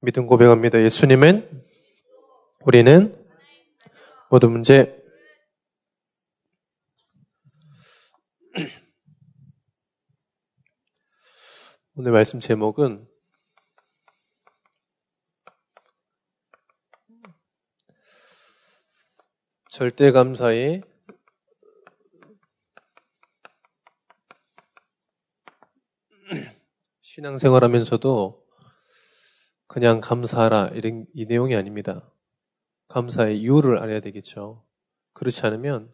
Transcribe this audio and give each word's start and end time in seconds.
믿음 0.00 0.28
고백합니다. 0.28 0.80
예수님은 0.80 1.66
우리는 2.60 3.26
모든 4.30 4.52
문제 4.52 4.96
오늘 11.96 12.12
말씀 12.12 12.38
제목은 12.38 13.08
절대 19.68 20.12
감사의 20.12 20.82
신앙생활 27.02 27.64
하면서도 27.64 28.37
그냥 29.68 30.00
감사하라 30.00 30.70
이런 30.74 31.06
이 31.14 31.26
내용이 31.26 31.54
아닙니다. 31.54 32.10
감사의 32.88 33.38
이유를 33.40 33.78
알아야 33.78 34.00
되겠죠. 34.00 34.64
그렇지 35.12 35.46
않으면 35.46 35.92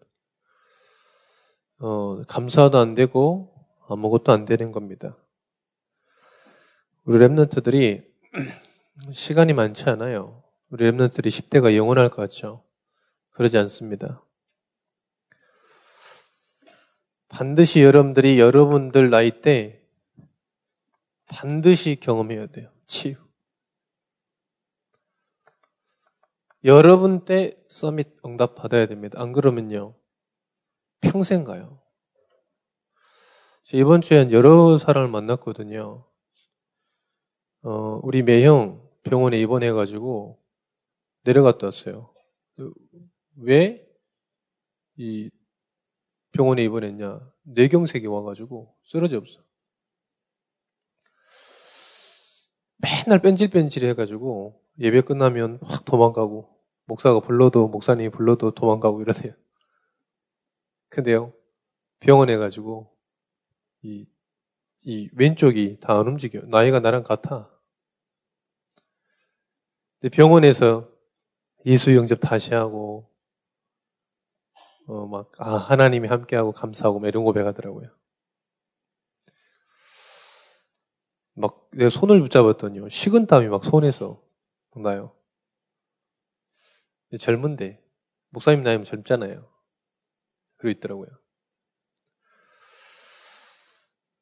어, 1.81 2.23
감사도 2.23 2.79
안 2.79 2.95
되고 2.95 3.53
아무것도 3.89 4.33
안 4.33 4.45
되는 4.45 4.71
겁니다. 4.71 5.19
우리 7.03 7.19
랩런트들이 7.19 8.07
시간이 9.13 9.53
많지 9.53 9.91
않아요. 9.91 10.45
우리 10.71 10.91
랩런트들이 10.91 11.27
10대가 11.27 11.77
영원할 11.77 12.11
것 12.11 12.17
같죠. 12.23 12.65
그러지 13.31 13.59
않습니다. 13.59 14.23
반드시 17.29 17.83
여러분들이 17.83 18.39
여러분들 18.39 19.11
나이 19.11 19.41
때 19.41 19.83
반드시 21.27 21.97
경험해야 21.97 22.47
돼요. 22.47 22.71
치유. 22.87 23.24
여러분 26.65 27.25
때 27.25 27.53
서밋 27.69 28.19
응답 28.25 28.55
받아야 28.55 28.87
됩니다. 28.87 29.21
안 29.21 29.33
그러면요. 29.33 29.95
평생 31.01 31.45
가요. 31.45 31.81
이번 33.73 34.01
주에 34.01 34.31
여러 34.31 34.79
사람을 34.79 35.09
만났거든요. 35.09 36.07
어, 37.63 38.01
우리 38.03 38.23
매형 38.23 38.89
병원에 39.03 39.41
입원해가지고 39.41 40.39
내려갔다 41.25 41.67
왔어요. 41.67 42.15
왜 43.37 43.85
이 44.97 45.31
병원에 46.33 46.63
입원했냐? 46.65 47.21
뇌경색이 47.43 48.07
와가지고 48.07 48.77
쓰러져 48.83 49.19
없어. 49.19 49.41
맨날 52.79 53.21
뺀질뺀질 53.23 53.85
해가지고 53.87 54.61
예배 54.79 55.03
끝나면 55.03 55.59
확 55.63 55.85
도망가고 55.85 56.54
목사가 56.87 57.21
불러도 57.21 57.69
목사님이 57.69 58.11
불러도 58.11 58.53
도망가고 58.53 59.03
이러네요. 59.03 59.35
근데요 60.91 61.33
병원에 62.01 62.37
가지고 62.37 62.95
이, 63.83 64.07
이 64.85 65.09
왼쪽이 65.15 65.79
다 65.81 65.99
안 66.01 66.09
움직여. 66.09 66.43
나이가 66.47 66.81
나랑 66.81 67.05
같아. 67.05 67.51
근데 70.01 70.15
병원에서 70.17 70.89
예수 71.67 71.95
영접 71.97 72.21
다시 72.21 72.55
하고 72.55 73.11
어 74.87 75.07
막 75.07 75.31
아 75.39 75.57
하나님이 75.57 76.09
함께하고 76.09 76.53
감사하고 76.53 77.01
막 77.01 77.09
이런 77.09 77.25
고백하더라고요. 77.25 77.91
막 81.35 81.69
내 81.73 81.91
손을 81.91 82.21
붙잡았더니요 82.23 82.89
식은땀이 82.89 83.49
막 83.49 83.65
손에서 83.65 84.23
나요. 84.77 85.13
젊은데 87.19 87.83
목사님 88.31 88.63
나이면 88.63 88.85
젊잖아요. 88.85 89.49
그러고 90.57 90.79
있더라고요. 90.79 91.09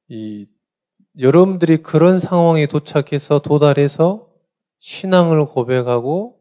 이 0.09 0.47
여러분들이 1.19 1.79
그런 1.79 2.19
상황에 2.19 2.67
도착해서 2.67 3.41
도달해서 3.41 4.31
신앙을 4.79 5.47
고백하고 5.47 6.41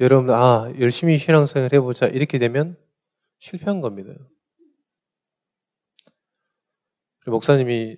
여러분들 0.00 0.34
아 0.34 0.72
열심히 0.78 1.18
신앙생활 1.18 1.72
해보자 1.72 2.06
이렇게 2.06 2.38
되면 2.38 2.78
실패한 3.38 3.80
겁니다. 3.80 4.12
목사님이 7.26 7.96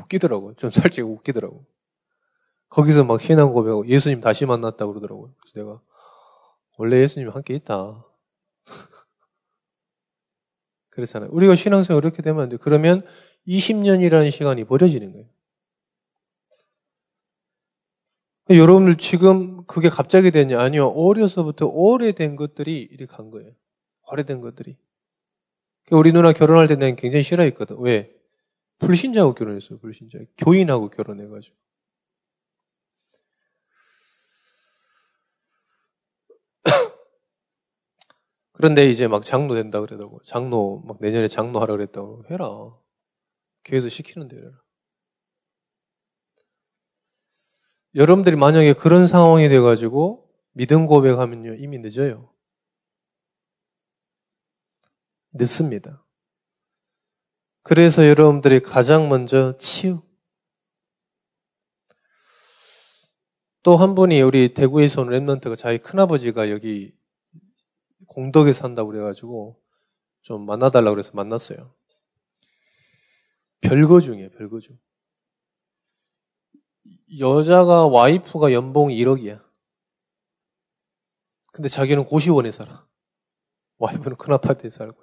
웃기더라고요. 0.00 0.54
좀 0.54 0.70
솔직히 0.70 1.02
웃기더라고. 1.02 1.64
거기서 2.68 3.04
막 3.04 3.20
신앙 3.20 3.52
고백하고 3.52 3.86
예수님 3.86 4.20
다시 4.20 4.46
만났다 4.46 4.86
그러더라고요. 4.86 5.34
그래서 5.40 5.60
내가 5.60 5.80
원래 6.76 7.00
예수님 7.00 7.28
함께 7.30 7.54
있다. 7.54 8.04
그렇잖아요. 10.90 11.30
우리가 11.32 11.54
신앙생활 11.54 12.02
이렇게 12.02 12.22
되면 12.22 12.42
안 12.42 12.48
돼. 12.48 12.56
그러면 12.56 13.04
20년이라는 13.46 14.30
시간이 14.30 14.64
버려지는 14.64 15.12
거예요. 15.12 15.28
여러분들 18.50 18.98
지금 18.98 19.64
그게 19.64 19.88
갑자기 19.88 20.30
됐냐? 20.30 20.60
아니요. 20.60 20.88
어려서부터 20.88 21.66
오래된 21.66 22.36
것들이 22.36 22.82
이렇게 22.82 23.06
간 23.06 23.30
거예요. 23.30 23.52
오래된 24.10 24.40
것들이. 24.40 24.76
우리 25.90 26.12
누나 26.12 26.32
결혼할 26.32 26.68
때 26.68 26.76
내가 26.76 26.94
굉장히 26.96 27.22
싫어했거든. 27.22 27.76
왜? 27.78 28.10
불신자하고 28.78 29.34
결혼했어요. 29.34 29.78
불신자. 29.78 30.18
교인하고 30.36 30.90
결혼해가지고. 30.90 31.56
그런데 38.54 38.88
이제 38.88 39.08
막 39.08 39.24
장로 39.24 39.54
된다 39.54 39.80
그러더라고. 39.80 40.20
장로, 40.24 40.80
막 40.86 40.98
내년에 41.00 41.28
장로 41.28 41.60
하라 41.60 41.74
그랬다고. 41.76 42.24
해라. 42.30 42.48
교회에서 43.64 43.88
시키는 43.88 44.28
대로 44.28 44.42
해라. 44.48 44.62
여러분들이 47.96 48.36
만약에 48.36 48.74
그런 48.74 49.06
상황이 49.08 49.48
돼가지고 49.48 50.30
믿음 50.52 50.86
고백하면요. 50.86 51.54
이미 51.54 51.78
늦어요. 51.78 52.32
늦습니다. 55.32 56.04
그래서 57.62 58.06
여러분들이 58.08 58.60
가장 58.60 59.08
먼저 59.08 59.58
치유. 59.58 60.02
또 63.64 63.76
한 63.76 63.94
분이 63.96 64.20
우리 64.22 64.54
대구에서 64.54 65.02
온 65.02 65.08
랩런트가 65.08 65.56
자기 65.56 65.78
큰아버지가 65.78 66.50
여기 66.50 66.94
공덕에 68.08 68.52
산다고 68.52 68.90
그래가지고 68.90 69.60
좀 70.22 70.46
만나달라고 70.46 70.94
그래서 70.94 71.12
만났어요. 71.14 71.74
별거 73.60 74.00
중이에요, 74.00 74.30
별거 74.30 74.60
중. 74.60 74.78
여자가 77.18 77.86
와이프가 77.86 78.52
연봉 78.52 78.88
1억이야. 78.88 79.42
근데 81.52 81.68
자기는 81.68 82.04
고시원에 82.04 82.50
살아. 82.52 82.86
와이프는 83.78 84.16
큰 84.16 84.32
아파트에 84.34 84.70
살고. 84.70 85.02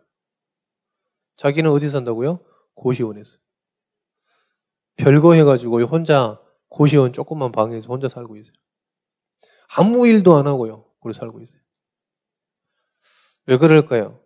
자기는 1.38 1.70
어디 1.72 1.90
산다고요? 1.90 2.44
고시원에서. 2.76 3.38
별거 4.96 5.34
해가지고 5.34 5.82
혼자 5.84 6.42
고시원 6.68 7.14
조그만 7.14 7.52
방에서 7.52 7.88
혼자 7.88 8.10
살고 8.10 8.38
있어요. 8.38 8.54
아무 9.78 10.08
일도 10.08 10.36
안 10.36 10.48
하고요. 10.48 10.86
그래 11.02 11.14
살고 11.14 11.42
있어요. 11.42 11.61
왜 13.48 13.58
그럴까요? 13.58 14.20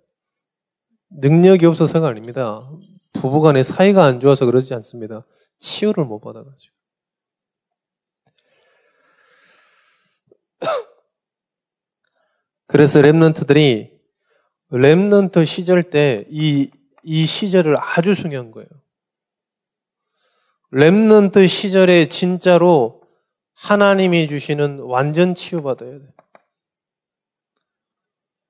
능력이 1.10 1.66
없어서가 1.66 2.08
아닙니다. 2.08 2.70
부부간의 3.14 3.64
사이가 3.64 4.04
안 4.04 4.20
좋아서 4.20 4.46
그러지 4.46 4.74
않습니다. 4.74 5.26
치유를 5.60 6.06
못 6.06 6.20
받아가지고. 6.20 6.76
그래서 12.68 13.00
랩런트들이 13.02 13.92
랩런트 14.72 15.46
시절 15.46 15.84
때 15.84 16.26
이 16.30 16.70
이 17.08 17.26
시절을 17.26 17.78
아주 17.80 18.16
중요한 18.16 18.50
거예요. 18.52 18.68
랩런트 20.74 21.48
시절에 21.48 22.08
진짜로 22.08 23.04
하나님이 23.54 24.28
주시는 24.28 24.80
완전 24.80 25.36
치유받아야 25.36 26.00
돼. 26.00 26.15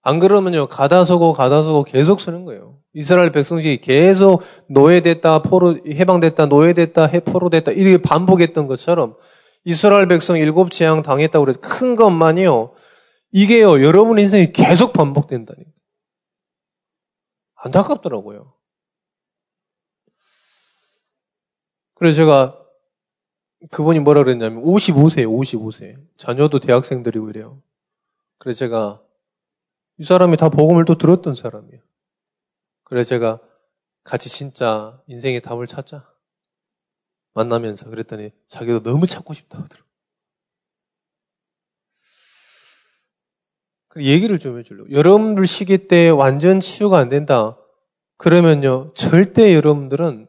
안 0.07 0.19
그러면요, 0.19 0.67
가다서고 0.67 1.33
가다서고 1.33 1.83
계속 1.83 2.21
쓰는 2.21 2.45
거예요. 2.45 2.77
이스라엘 2.93 3.31
백성들이 3.31 3.81
계속 3.81 4.43
노예됐다, 4.69 5.41
포로, 5.41 5.79
해방됐다, 5.83 6.45
노예됐다, 6.45 7.07
포로됐다, 7.21 7.71
이렇게 7.71 7.97
반복했던 7.97 8.67
것처럼 8.67 9.17
이스라엘 9.63 10.07
백성 10.07 10.37
일곱 10.37 10.69
재앙 10.71 11.01
당했다고 11.01 11.43
그래서 11.43 11.59
큰 11.59 11.95
것만이요. 11.95 12.75
이게요, 13.31 13.83
여러분 13.83 14.19
인생이 14.19 14.53
계속 14.53 14.93
반복된다니. 14.93 15.65
안타깝더라고요. 17.55 18.53
그래서 21.95 22.17
제가 22.17 22.59
그분이 23.71 24.01
뭐라 24.01 24.23
그랬냐면 24.23 24.63
55세, 24.63 25.25
55세. 25.25 25.95
자녀도 26.17 26.59
대학생들이고 26.59 27.31
이래요. 27.31 27.63
그래서 28.37 28.59
제가 28.59 29.01
이 29.97 30.03
사람이 30.03 30.37
다 30.37 30.49
복음을 30.49 30.85
또 30.85 30.97
들었던 30.97 31.35
사람이에요. 31.35 31.81
그래서 32.83 33.09
제가 33.09 33.39
같이 34.03 34.29
진짜 34.29 35.01
인생의 35.07 35.41
답을 35.41 35.67
찾자. 35.67 36.07
만나면서 37.33 37.89
그랬더니 37.89 38.31
자기도 38.47 38.81
너무 38.81 39.07
찾고 39.07 39.33
싶다 39.33 39.59
하더라고요. 39.59 39.85
얘기를 43.97 44.39
좀 44.39 44.59
해주려고. 44.59 44.91
여러분들 44.91 45.47
시기 45.47 45.87
때 45.87 46.09
완전 46.09 46.59
치유가 46.59 46.97
안 46.97 47.09
된다. 47.09 47.57
그러면요, 48.17 48.93
절대 48.93 49.53
여러분들은 49.55 50.27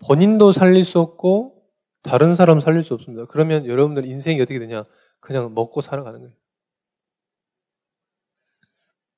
본인도 0.00 0.52
살릴 0.52 0.84
수 0.84 1.00
없고 1.00 1.64
다른 2.02 2.34
사람 2.34 2.60
살릴 2.60 2.84
수 2.84 2.94
없습니다. 2.94 3.26
그러면 3.26 3.66
여러분들 3.66 4.06
인생이 4.06 4.40
어떻게 4.40 4.58
되냐? 4.58 4.84
그냥 5.20 5.54
먹고 5.54 5.80
살아가는 5.80 6.20
거예요. 6.20 6.32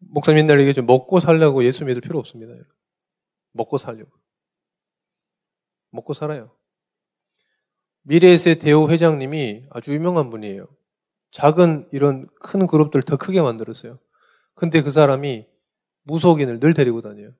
목사님 0.00 0.40
옛날에 0.40 0.62
얘기했죠. 0.62 0.82
먹고 0.82 1.20
살려고 1.20 1.64
예수 1.64 1.84
믿을 1.84 2.00
필요 2.00 2.18
없습니다. 2.18 2.52
먹고 3.52 3.78
살려고. 3.78 4.10
먹고 5.90 6.14
살아요. 6.14 6.56
미래에셋 8.02 8.60
대우 8.60 8.88
회장님이 8.90 9.66
아주 9.70 9.92
유명한 9.92 10.30
분이에요. 10.30 10.66
작은 11.30 11.88
이런 11.92 12.26
큰 12.40 12.66
그룹들 12.66 13.02
더 13.02 13.16
크게 13.16 13.40
만들었어요. 13.42 13.98
근데 14.54 14.82
그 14.82 14.90
사람이 14.90 15.46
무속인을 16.04 16.60
늘 16.60 16.74
데리고 16.74 17.02
다녀요. 17.02 17.32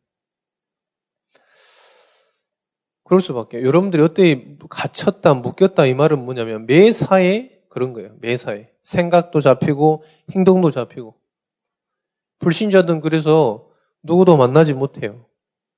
그럴 3.05 3.21
수밖에. 3.21 3.63
여러분들이 3.63 4.03
어때 4.03 4.57
갇혔다, 4.69 5.35
묶였다 5.35 5.87
이 5.87 5.95
말은 5.95 6.25
뭐냐면 6.25 6.67
매사에 6.67 7.61
그런 7.69 7.93
거예요. 7.93 8.17
매사에. 8.21 8.71
생각도 8.83 9.41
잡히고 9.41 10.05
행동도 10.31 10.71
잡히고. 10.71 11.20
불신자들은 12.41 13.01
그래서 13.01 13.71
누구도 14.03 14.37
만나지 14.37 14.75
못해요. 14.75 15.27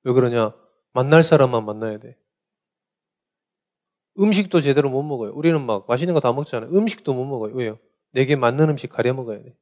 왜 0.03 0.13
그러냐? 0.13 0.53
만날 0.93 1.23
사람만 1.23 1.65
만나야 1.65 1.99
돼. 1.99 2.17
음식도 4.19 4.61
제대로 4.61 4.89
못 4.89 5.03
먹어요. 5.03 5.31
우리는 5.33 5.59
막 5.65 5.85
맛있는 5.87 6.13
거 6.13 6.19
다 6.19 6.31
먹잖아요. 6.33 6.71
음식도 6.71 7.13
못 7.13 7.25
먹어요. 7.25 7.53
왜요? 7.55 7.79
내게 8.11 8.35
맞는 8.35 8.69
음식 8.69 8.89
가려 8.89 9.13
먹어야 9.13 9.41
돼. 9.41 9.55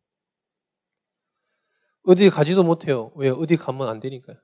어디 2.03 2.29
가지도 2.29 2.63
못해요. 2.63 3.11
왜요? 3.15 3.33
어디 3.35 3.55
가면 3.57 3.87
안 3.87 3.99
되니까요. 3.99 4.37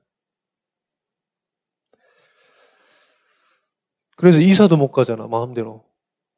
그래서 4.16 4.38
이사도 4.38 4.76
못 4.76 4.90
가잖아, 4.90 5.28
마음대로. 5.28 5.84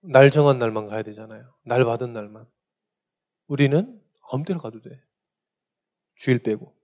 날 0.03 0.31
정한 0.31 0.59
날만 0.59 0.87
가야 0.87 1.03
되잖아요. 1.03 1.55
날 1.65 1.85
받은 1.85 2.13
날만. 2.13 2.47
우리는 3.49 4.01
마음대로 4.31 4.61
가도 4.61 4.81
돼. 4.81 5.03
주일 6.21 6.39
빼고. 6.39 6.77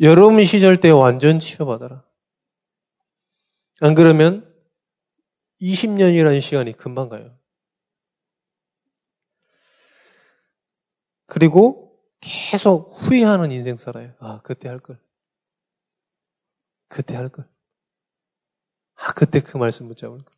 여름 0.00 0.42
시절 0.42 0.80
때 0.80 0.90
완전 0.90 1.38
치유받아라. 1.38 2.04
안 3.80 3.94
그러면 3.94 4.52
20년이라는 5.60 6.40
시간이 6.40 6.72
금방 6.76 7.10
가요. 7.10 7.38
그리고 11.26 11.96
계속 12.20 12.90
후회하는 12.90 13.52
인생 13.52 13.76
살아요. 13.76 14.12
아, 14.18 14.40
그때 14.42 14.68
할 14.68 14.80
걸. 14.80 14.98
그때 16.88 17.14
할 17.14 17.28
걸. 17.28 17.48
아, 18.96 19.12
그때 19.12 19.38
그 19.38 19.56
말씀 19.58 19.86
붙잡을 19.86 20.18
걸. 20.24 20.36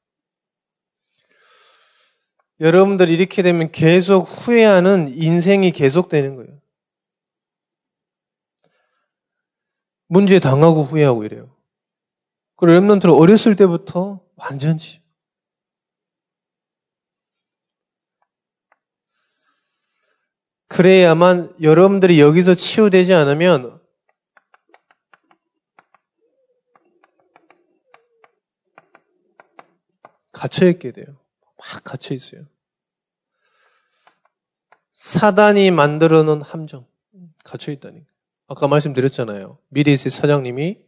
여러분들 2.60 3.08
이렇게 3.08 3.42
되면 3.42 3.72
계속 3.72 4.24
후회하는 4.24 5.14
인생이 5.14 5.70
계속되는 5.70 6.36
거예요. 6.36 6.59
문제 10.10 10.40
당하고 10.40 10.82
후회하고 10.82 11.22
이래요. 11.22 11.56
그리고 12.56 12.80
랩런트는 12.80 13.16
어렸을 13.16 13.54
때부터 13.54 14.20
완전히 14.34 15.00
그래야만 20.66 21.54
여러분들이 21.62 22.20
여기서 22.20 22.56
치유되지 22.56 23.14
않으면 23.14 23.80
갇혀있게 30.32 30.90
돼요. 30.90 31.20
막 31.56 31.84
갇혀있어요. 31.84 32.46
사단이 34.90 35.70
만들어 35.70 36.24
놓은 36.24 36.42
함정. 36.42 36.88
갇혀있다니까. 37.44 38.19
아까 38.50 38.67
말씀드렸잖아요. 38.67 39.58
미리스 39.69 40.11
사장님이 40.11 40.81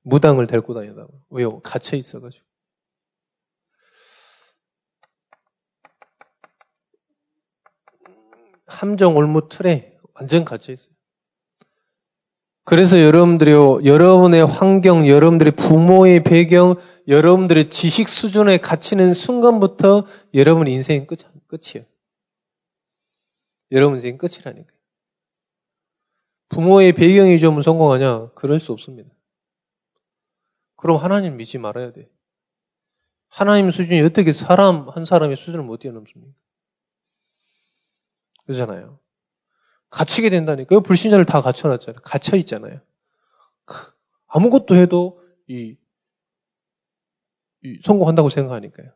무당을 0.00 0.46
데리고 0.46 0.72
다니다고. 0.72 1.12
왜요? 1.28 1.60
갇혀 1.60 1.94
있어가지고. 1.94 2.42
함정 8.66 9.14
올무 9.14 9.46
틀에 9.50 9.98
완전 10.14 10.46
갇혀 10.46 10.72
있어요. 10.72 10.94
그래서 12.64 12.98
여러분들이요, 13.02 13.84
여러분의 13.84 14.46
환경, 14.46 15.06
여러분들의 15.06 15.54
부모의 15.54 16.24
배경, 16.24 16.76
여러분들의 17.08 17.68
지식 17.68 18.08
수준에 18.08 18.56
갇히는 18.56 19.12
순간부터 19.12 20.06
여러분 20.32 20.66
인생이 20.66 21.06
끝, 21.06 21.18
끝이에요. 21.46 21.86
여러분 23.70 23.96
인생 23.96 24.16
끝이라니까요. 24.16 24.75
부모의 26.48 26.92
배경이 26.92 27.38
좀 27.38 27.60
성공하냐? 27.60 28.30
그럴 28.34 28.60
수 28.60 28.72
없습니다. 28.72 29.10
그럼 30.76 30.96
하나님 30.96 31.36
믿지 31.36 31.58
말아야 31.58 31.92
돼. 31.92 32.10
하나님 33.28 33.70
수준이 33.70 34.00
어떻게 34.02 34.32
사람, 34.32 34.88
한 34.88 35.04
사람의 35.04 35.36
수준을 35.36 35.62
못 35.62 35.78
뛰어넘습니까? 35.78 36.32
그러잖아요. 38.44 38.98
갇히게 39.90 40.30
된다니까요. 40.30 40.80
불신자를 40.80 41.24
다 41.24 41.40
갇혀놨잖아요. 41.40 42.00
갇혀 42.02 42.36
있잖아요. 42.36 42.80
아무것도 44.28 44.74
해도 44.74 45.22
이, 45.46 45.76
이 47.62 47.80
성공한다고 47.82 48.28
생각하니까요. 48.28 48.92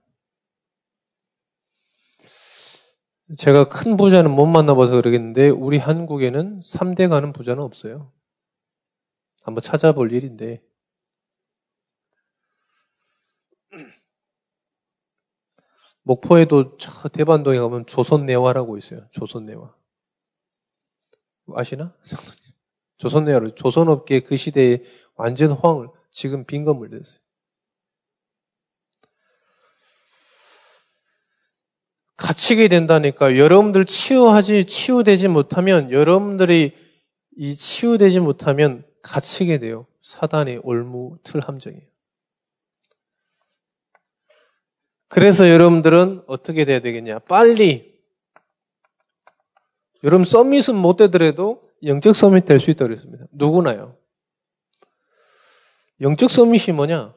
제가 3.36 3.68
큰 3.68 3.96
부자는 3.96 4.30
못 4.30 4.46
만나봐서 4.46 4.96
그러겠는데 4.96 5.50
우리 5.50 5.78
한국에는 5.78 6.60
3대 6.62 7.08
가는 7.08 7.32
부자는 7.32 7.62
없어요. 7.62 8.12
한번 9.44 9.62
찾아볼 9.62 10.12
일인데 10.12 10.62
목포에도 16.02 16.76
저 16.76 17.08
대반동에 17.08 17.58
가면 17.58 17.86
조선내화라고 17.86 18.76
있어요. 18.78 19.06
조선내화. 19.10 19.74
아시나? 21.54 21.94
조선내화를 22.98 23.54
조선업계 23.54 24.20
그 24.20 24.36
시대에 24.36 24.82
완전 25.14 25.52
황을 25.52 25.88
지금 26.10 26.44
빈 26.44 26.64
건물 26.64 26.90
됐어요. 26.90 27.18
갇히게 32.20 32.68
된다니까 32.68 33.38
여러분들 33.38 33.86
치유하지 33.86 34.66
치유되지 34.66 35.28
못하면 35.28 35.90
여러분들이 35.90 36.76
이 37.36 37.54
치유되지 37.54 38.20
못하면 38.20 38.84
갇히게 39.00 39.58
돼요. 39.58 39.86
사단의 40.02 40.60
올무 40.62 41.16
틀 41.24 41.40
함정이에요. 41.40 41.82
그래서 45.08 45.48
여러분들은 45.48 46.22
어떻게 46.26 46.66
돼야 46.66 46.80
되겠냐? 46.80 47.20
빨리 47.20 47.98
여러분 50.04 50.24
서밋은 50.24 50.76
못 50.76 50.96
되더라도 50.96 51.70
영적 51.84 52.14
서밋 52.14 52.44
될 52.44 52.60
수 52.60 52.70
있다고 52.70 52.90
그랬습니다. 52.90 53.24
누구나요? 53.32 53.96
영적 56.02 56.30
서밋이 56.30 56.74
뭐냐? 56.76 57.14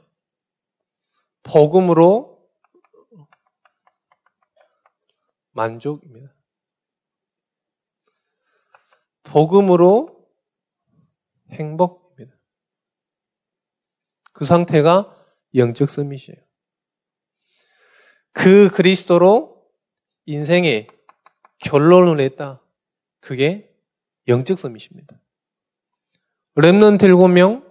복음으로 1.43 2.32
만족입니다. 5.53 6.33
복음으로 9.23 10.29
행복입니다. 11.51 12.37
그 14.33 14.45
상태가 14.45 15.17
영적 15.55 15.89
서밋이에요. 15.89 16.43
그 18.31 18.69
그리스도로 18.69 19.63
인생의 20.25 20.87
결론을 21.59 22.17
냈다. 22.17 22.61
그게 23.19 23.73
영적 24.27 24.59
summit입니다. 24.59 25.19
Remnant 26.55 26.99
7명, 26.99 27.63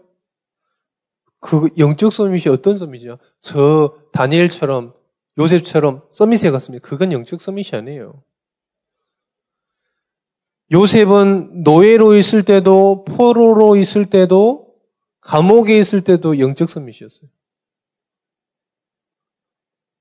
그 1.40 1.68
영적 1.76 2.12
summit이 2.12 2.48
어떤 2.48 2.78
summit이죠? 2.78 3.18
저 3.40 3.98
다니엘처럼 4.12 4.94
요셉처럼 5.38 6.06
summit에 6.10 6.50
갔습니다. 6.50 6.86
그건 6.86 7.12
영적 7.12 7.40
summit이 7.40 7.70
아니에요. 7.72 8.22
요셉은 10.72 11.62
노예로 11.64 12.14
있을 12.16 12.44
때도 12.44 13.04
포로로 13.04 13.76
있을 13.76 14.06
때도 14.06 14.74
감옥에 15.20 15.78
있을 15.78 16.02
때도 16.02 16.38
영적 16.38 16.70
summit이었어요. 16.70 17.30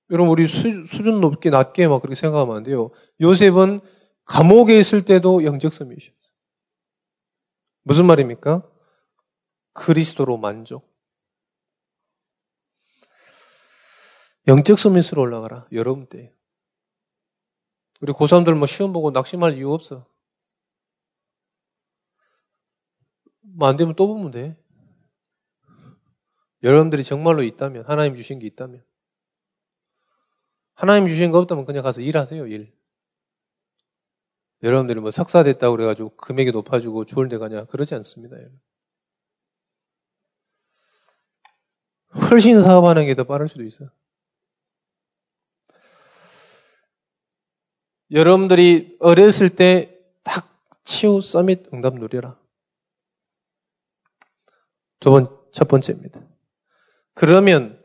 여러분 0.10 0.32
우리 0.32 0.48
수, 0.48 0.84
준 0.86 1.22
높게 1.22 1.50
낮게 1.50 1.88
막 1.88 2.02
그렇게 2.02 2.16
생각하면 2.16 2.58
안 2.58 2.64
돼요. 2.64 2.92
요셉은 3.22 3.82
감옥에 4.26 4.78
있을 4.80 5.06
때도 5.06 5.44
영적 5.44 5.74
서밋이었어요. 5.74 6.32
무슨 7.84 8.06
말입니까? 8.06 8.68
그리스도로 9.74 10.38
만족. 10.38 10.91
영적 14.48 14.80
서밋으로 14.80 15.22
올라가라. 15.22 15.68
여러분 15.72 16.08
때. 16.08 16.34
우리 18.02 18.12
고3들 18.14 18.56
뭐 18.56 18.66
시험 18.68 18.94
보고 18.94 19.12
낙심할 19.12 19.58
이유 19.58 19.72
없어. 19.72 20.08
뭐 23.42 23.68
안 23.68 23.78
되면 23.78 23.96
또 23.96 24.08
보면 24.08 24.32
돼. 24.32 24.58
여러분들이 26.64 27.04
정말로 27.04 27.44
있다면, 27.44 27.86
하나님 27.86 28.16
주신 28.16 28.40
게 28.40 28.48
있다면. 28.48 28.84
하나님 30.74 31.08
주신 31.08 31.32
거 31.32 31.40
없다면 31.40 31.66
그냥 31.66 31.84
가서 31.84 32.02
일하세요, 32.02 32.48
일. 32.48 32.74
여러분들이 34.64 35.00
뭐 35.00 35.12
석사 35.12 35.44
됐다고 35.44 35.76
그래가지고 35.76 36.16
금액이 36.18 36.52
높아지고 36.52 37.06
좋은 37.06 37.30
데 37.30 37.38
가냐? 37.38 37.66
그러지 37.66 37.96
않습니다. 37.96 38.38
훨씬 42.30 42.62
사업하는 42.62 43.06
게 43.06 43.16
더 43.16 43.24
빠를 43.24 43.48
수도 43.48 43.64
있어요. 43.64 43.90
여러분들이 48.12 48.98
어렸을 49.00 49.50
때 49.50 50.02
딱 50.24 50.48
치유 50.84 51.22
서밋 51.22 51.74
응답 51.74 51.96
누려라. 51.96 52.38
두 55.00 55.12
번, 55.12 55.36
첫 55.52 55.68
번째입니다. 55.68 56.22
그러면 57.14 57.82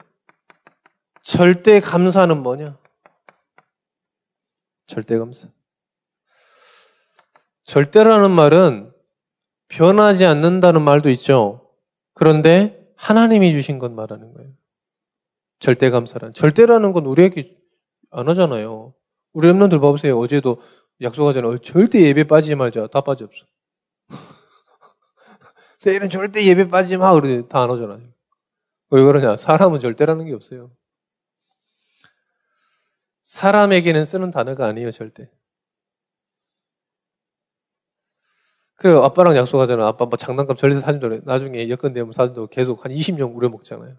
절대 1.22 1.80
감사는 1.80 2.42
뭐냐? 2.42 2.78
절대 4.86 5.18
감사. 5.18 5.48
절대라는 7.64 8.30
말은 8.30 8.92
변하지 9.68 10.24
않는다는 10.24 10.82
말도 10.82 11.10
있죠. 11.10 11.74
그런데 12.14 12.86
하나님이 12.96 13.52
주신 13.52 13.78
것 13.78 13.90
말하는 13.90 14.32
거예요. 14.34 14.52
절대 15.58 15.90
감사란. 15.90 16.32
절대라는 16.34 16.92
건 16.92 17.06
우리에게 17.06 17.58
안 18.10 18.28
하잖아요. 18.28 18.94
우리 19.36 19.48
랩런들 19.48 19.82
봐보세요. 19.82 20.18
어제도 20.18 20.62
약속하잖아요. 21.02 21.58
절대 21.58 22.00
예배 22.00 22.24
빠지지 22.24 22.54
말자. 22.54 22.86
다 22.86 23.02
빠져 23.02 23.26
없어. 23.26 23.44
내일은 25.84 26.08
절대 26.08 26.42
예배 26.46 26.70
빠지지 26.70 26.96
마. 26.96 27.12
그러지. 27.12 27.46
다안 27.50 27.68
오잖아요. 27.68 28.00
왜 28.92 29.02
그러냐? 29.02 29.36
사람은 29.36 29.80
절대라는 29.80 30.24
게 30.24 30.32
없어요. 30.32 30.70
사람에게는 33.24 34.06
쓰는 34.06 34.30
단어가 34.30 34.68
아니에요, 34.68 34.90
절대. 34.90 35.30
그래요. 38.76 39.02
아빠랑 39.02 39.36
약속하잖아. 39.36 39.86
아빠 39.86 40.06
뭐 40.06 40.16
장난감 40.16 40.56
절에서 40.56 40.80
사준다고 40.80 41.20
나중에 41.26 41.68
여건 41.68 41.92
되면 41.92 42.10
사준다고 42.10 42.46
계속 42.46 42.86
한 42.86 42.90
20년 42.90 43.36
우려먹잖아요. 43.36 43.96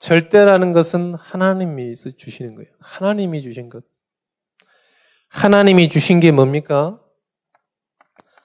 절대라는 0.00 0.72
것은 0.72 1.14
하나님이 1.14 1.94
주시는 1.94 2.54
거예요. 2.56 2.70
하나님이 2.80 3.42
주신 3.42 3.68
것. 3.68 3.84
하나님이 5.28 5.90
주신 5.90 6.20
게 6.20 6.32
뭡니까? 6.32 7.00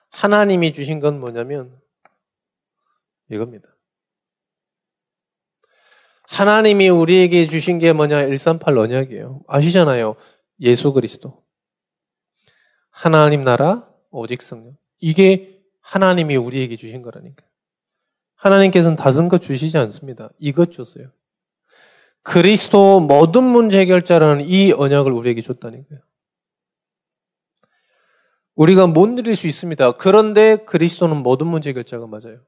하나님이 0.09 0.73
주신 0.73 0.99
건 0.99 1.19
뭐냐면 1.19 1.79
이겁니다. 3.31 3.69
하나님이 6.23 6.89
우리에게 6.89 7.47
주신 7.47 7.79
게 7.79 7.93
뭐냐? 7.93 8.27
138 8.27 8.77
언약이에요. 8.77 9.43
아시잖아요. 9.47 10.15
예수 10.59 10.91
그리스도. 10.91 11.43
하나님 12.89 13.43
나라, 13.43 13.89
오직 14.11 14.41
성령. 14.41 14.75
이게 14.99 15.61
하나님이 15.79 16.35
우리에게 16.35 16.75
주신 16.75 17.01
거라니까. 17.01 17.45
하나님께서는 18.35 18.97
다른 18.97 19.29
것 19.29 19.41
주시지 19.41 19.77
않습니다. 19.77 20.29
이것 20.39 20.71
줬어요. 20.71 21.11
그리스도 22.25 23.01
모든 23.01 23.43
문제 23.43 23.79
해결자라는 23.81 24.47
이 24.47 24.71
언약을 24.71 25.11
우리에게 25.11 25.43
줬다니까요. 25.43 25.99
우리가 28.55 28.87
못 28.87 29.09
누릴 29.09 29.35
수 29.35 29.45
있습니다. 29.45 29.91
그런데 29.91 30.57
그리스도는 30.65 31.17
모든 31.17 31.45
문제 31.45 31.69
해결자가 31.69 32.07
맞아요. 32.07 32.41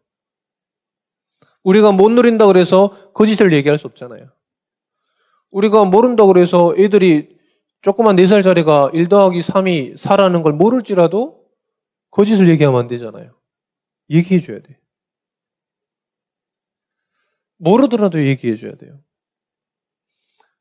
우리가 1.62 1.92
못 1.92 2.10
누린다 2.10 2.48
그래서 2.48 3.12
거짓을 3.14 3.54
얘기할 3.54 3.78
수 3.78 3.86
없잖아요. 3.86 4.32
우리가 5.52 5.86
모른다 5.86 6.26
그래서 6.26 6.74
애들이 6.76 7.38
조그만 7.82 8.16
4살짜리가 8.16 8.96
1 8.96 9.10
더하기 9.10 9.42
3이 9.42 9.94
4라는 9.94 10.42
걸 10.42 10.54
모를지라도 10.54 11.46
거짓을 12.10 12.50
얘기하면 12.50 12.80
안 12.80 12.88
되잖아요. 12.88 13.36
얘기해 14.10 14.40
줘야 14.40 14.60
돼. 14.60 14.80
모르더라도 17.58 18.26
얘기해 18.26 18.56
줘야 18.56 18.74
돼요. 18.74 19.04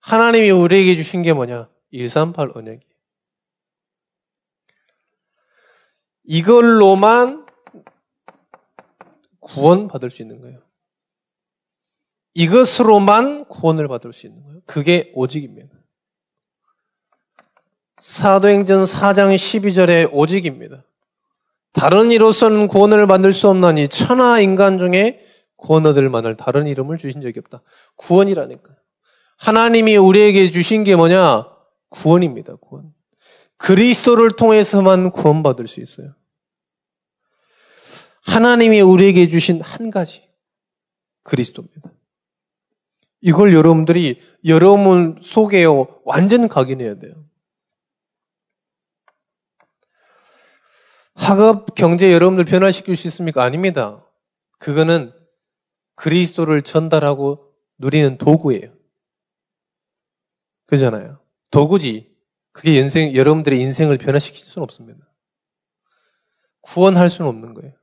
하나님이 0.07 0.51
우리에게 0.51 0.95
주신 0.95 1.23
게 1.23 1.33
뭐냐? 1.33 1.69
138 1.91 2.53
언약이. 2.55 2.79
이걸로만 6.23 7.45
구원받을 9.41 10.13
수 10.13 10.23
있는 10.23 10.41
거예요. 10.41 10.63
이것으로만 12.35 13.47
구원을 13.47 13.89
받을 13.89 14.13
수 14.13 14.29
있는 14.29 14.45
거예요. 14.45 14.61
그게 14.65 15.11
오직입니다. 15.13 15.77
사도행전 17.99 18.85
4장 18.85 19.35
12절에 19.35 20.09
오직입니다. 20.13 20.85
다른 21.73 22.13
이로서는 22.13 22.69
구원을 22.69 23.09
받을 23.09 23.33
수 23.33 23.49
없나니 23.49 23.89
천하 23.89 24.39
인간 24.39 24.79
중에 24.79 25.21
구원 25.57 25.85
얻을 25.85 26.09
만할 26.11 26.37
다른 26.37 26.69
이름을 26.69 26.97
주신 26.97 27.23
적이 27.23 27.41
없다. 27.41 27.63
구원이라니까요. 27.97 28.86
하나님이 29.37 29.97
우리에게 29.97 30.51
주신 30.51 30.85
게 30.85 30.97
뭐냐? 30.97 31.47
구원입니다. 31.91 32.57
구원. 32.57 32.95
그리스도를 33.59 34.33
통해서만 34.37 35.11
구원받을 35.11 35.69
수 35.69 35.81
있어요. 35.81 36.15
하나님이 38.23 38.81
우리에게 38.81 39.29
주신 39.29 39.61
한 39.61 39.91
가지 39.91 40.29
그리스도입니다. 41.23 41.93
이걸 43.21 43.55
여러분들이 43.55 44.21
여러분 44.45 45.17
속에 45.21 45.65
완전 46.05 46.49
각인해야 46.49 46.99
돼요. 46.99 47.25
학업, 51.15 51.75
경제 51.75 52.13
여러분들 52.13 52.45
변화시킬 52.45 52.95
수 52.95 53.09
있습니까? 53.09 53.43
아닙니다. 53.43 54.05
그거는 54.59 55.13
그리스도를 55.95 56.63
전달하고 56.63 57.53
누리는 57.79 58.19
도구예요. 58.19 58.76
그잖아요. 60.67 61.21
도구지. 61.51 62.15
그게 62.53 62.79
인생, 62.79 63.15
여러분들의 63.15 63.61
인생을 63.61 63.99
변화시킬 63.99 64.45
수는 64.45 64.63
없습니다. 64.65 65.07
구원할 66.61 67.11
수는 67.11 67.29
없는 67.29 67.55
거예요. 67.55 67.75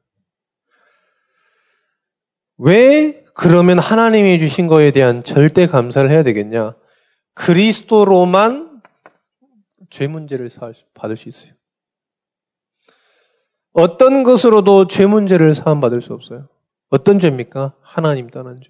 왜 2.58 3.24
그러면 3.34 3.80
하나님이 3.80 4.40
주신 4.40 4.68
거에 4.68 4.92
대한 4.92 5.24
절대 5.24 5.68
감사를 5.68 6.10
해야 6.10 6.24
되겠냐? 6.24 6.76
그리스도로만 7.34 8.82
죄 9.90 10.08
문제를 10.08 10.50
받을 10.94 11.18
수 11.18 11.30
있어요. 11.30 11.54
어떤 13.74 14.24
것으로도 14.24 14.88
죄 14.88 15.06
문제를 15.06 15.56
사함받을 15.56 16.02
수 16.02 16.14
없어요. 16.14 16.48
어떤 16.90 17.20
죄입니까? 17.20 17.76
하나님 17.82 18.30
떠난 18.30 18.62
죄. 18.62 18.70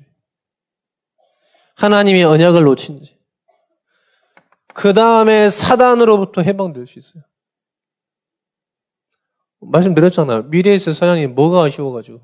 하나님이 1.76 2.24
언약을 2.24 2.64
놓친 2.64 3.04
죄. 3.04 3.18
그 4.74 4.94
다음에 4.94 5.50
사단으로부터 5.50 6.42
해방될 6.42 6.88
수 6.88 7.00
있어요. 7.00 7.24
말씀드렸잖아요. 9.60 10.44
미래에서 10.44 10.92
사장님 10.92 11.36
뭐가 11.36 11.64
아쉬워가지고. 11.64 12.22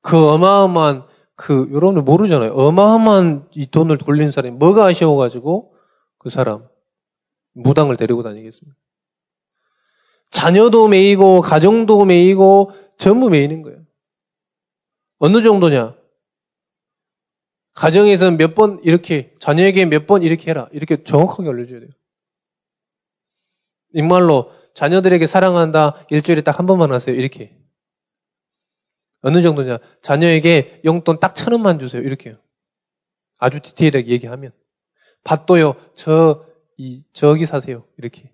그 0.00 0.28
어마어마한, 0.30 1.06
그, 1.34 1.68
여러분들 1.72 2.02
모르잖아요. 2.02 2.52
어마어마한 2.52 3.48
이 3.54 3.66
돈을 3.66 3.98
돌린 3.98 4.30
사람이 4.30 4.56
뭐가 4.56 4.86
아쉬워가지고 4.86 5.74
그 6.18 6.30
사람 6.30 6.66
무당을 7.52 7.96
데리고 7.96 8.22
다니겠습니까? 8.22 8.76
자녀도 10.30 10.88
매이고, 10.88 11.40
가정도 11.40 12.04
매이고, 12.04 12.72
전부 12.98 13.30
매이는 13.30 13.62
거예요. 13.62 13.78
어느 15.18 15.42
정도냐? 15.42 15.97
가정에서 17.78 18.32
몇번 18.32 18.80
이렇게, 18.82 19.34
자녀에게 19.38 19.84
몇 19.86 20.06
번 20.06 20.22
이렇게 20.24 20.50
해라. 20.50 20.68
이렇게 20.72 21.04
정확하게 21.04 21.48
알려줘야 21.48 21.80
돼요. 21.80 21.90
정말로 23.94 24.52
자녀들에게 24.74 25.26
사랑한다. 25.26 26.06
일주일에 26.10 26.42
딱 26.42 26.58
한 26.58 26.66
번만 26.66 26.92
하세요. 26.92 27.14
이렇게. 27.14 27.56
어느 29.22 29.42
정도냐. 29.42 29.78
자녀에게 30.02 30.82
용돈 30.84 31.20
딱 31.20 31.34
천 31.34 31.52
원만 31.52 31.78
주세요. 31.78 32.02
이렇게요. 32.02 32.34
아주 33.38 33.60
디테일하게 33.60 34.08
얘기하면. 34.08 34.52
밭도요, 35.24 35.74
저, 35.94 36.46
이, 36.76 37.04
저기 37.12 37.46
사세요. 37.46 37.84
이렇게. 37.96 38.32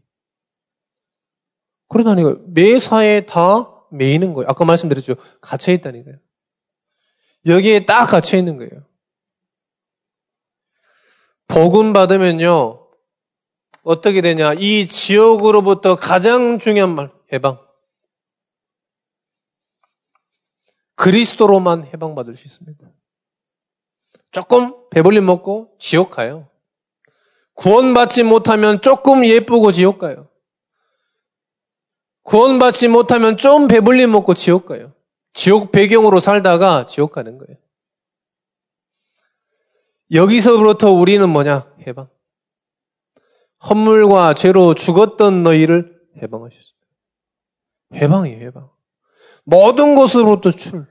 그러다니까 1.88 2.36
매사에 2.46 3.26
다 3.26 3.70
매이는 3.90 4.32
거예요. 4.32 4.48
아까 4.48 4.64
말씀드렸죠. 4.64 5.16
갇혀있다니까요. 5.42 6.16
여기에 7.46 7.84
딱 7.86 8.06
갇혀있는 8.06 8.56
거예요. 8.56 8.86
복음 11.46 11.92
받으면요. 11.92 12.88
어떻게 13.82 14.20
되냐. 14.20 14.54
이 14.54 14.88
지옥으로부터 14.88 15.94
가장 15.94 16.58
중요한 16.58 16.94
말, 16.94 17.12
해방. 17.32 17.58
그리스도로만 20.96 21.84
해방받을 21.92 22.36
수 22.36 22.46
있습니다. 22.46 22.86
조금 24.30 24.74
배불리 24.90 25.20
먹고 25.20 25.76
지옥 25.78 26.10
가요. 26.10 26.48
구원받지 27.54 28.24
못하면 28.24 28.80
조금 28.80 29.24
예쁘고 29.24 29.72
지옥 29.72 29.98
가요. 29.98 30.28
구원받지 32.24 32.88
못하면 32.88 33.36
좀 33.36 33.68
배불리 33.68 34.06
먹고 34.06 34.34
지옥 34.34 34.66
가요. 34.66 34.92
지옥 35.34 35.72
배경으로 35.72 36.20
살다가 36.20 36.86
지옥 36.86 37.12
가는 37.12 37.38
거예요. 37.38 37.58
여기서부터 40.12 40.90
우리는 40.90 41.28
뭐냐? 41.28 41.66
해방. 41.86 42.08
헛물과 43.68 44.34
죄로 44.34 44.74
죽었던 44.74 45.42
너희를 45.42 45.98
해방하셨습니다. 46.22 46.74
해방이에요, 47.94 48.46
해방. 48.46 48.70
모든 49.44 49.94
것으로부터 49.94 50.50
출. 50.50 50.86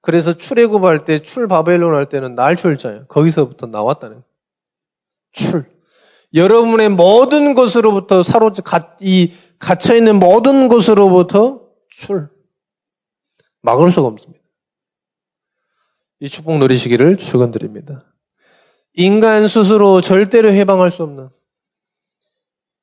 그래서 0.00 0.32
출애굽할 0.32 1.04
때, 1.04 1.22
출바벨론 1.22 1.94
할 1.94 2.08
때는 2.08 2.34
날출자예요. 2.34 3.06
거기서부터 3.06 3.66
나왔다는 3.66 4.22
출. 5.32 5.70
여러분의 6.34 6.88
모든 6.88 7.54
것으로부터 7.54 8.22
사로잡, 8.22 8.96
이 9.00 9.34
갇혀 9.58 9.94
있는 9.94 10.18
모든 10.18 10.68
것으로부터 10.68 11.68
출. 11.88 12.30
막을 13.60 13.92
수가 13.92 14.08
없습니다. 14.08 14.41
이 16.22 16.28
축복 16.28 16.58
누리시기를 16.58 17.16
축원드립니다. 17.16 18.04
인간 18.94 19.48
스스로 19.48 20.00
절대로 20.00 20.52
해방할 20.52 20.92
수 20.92 21.02
없는 21.02 21.28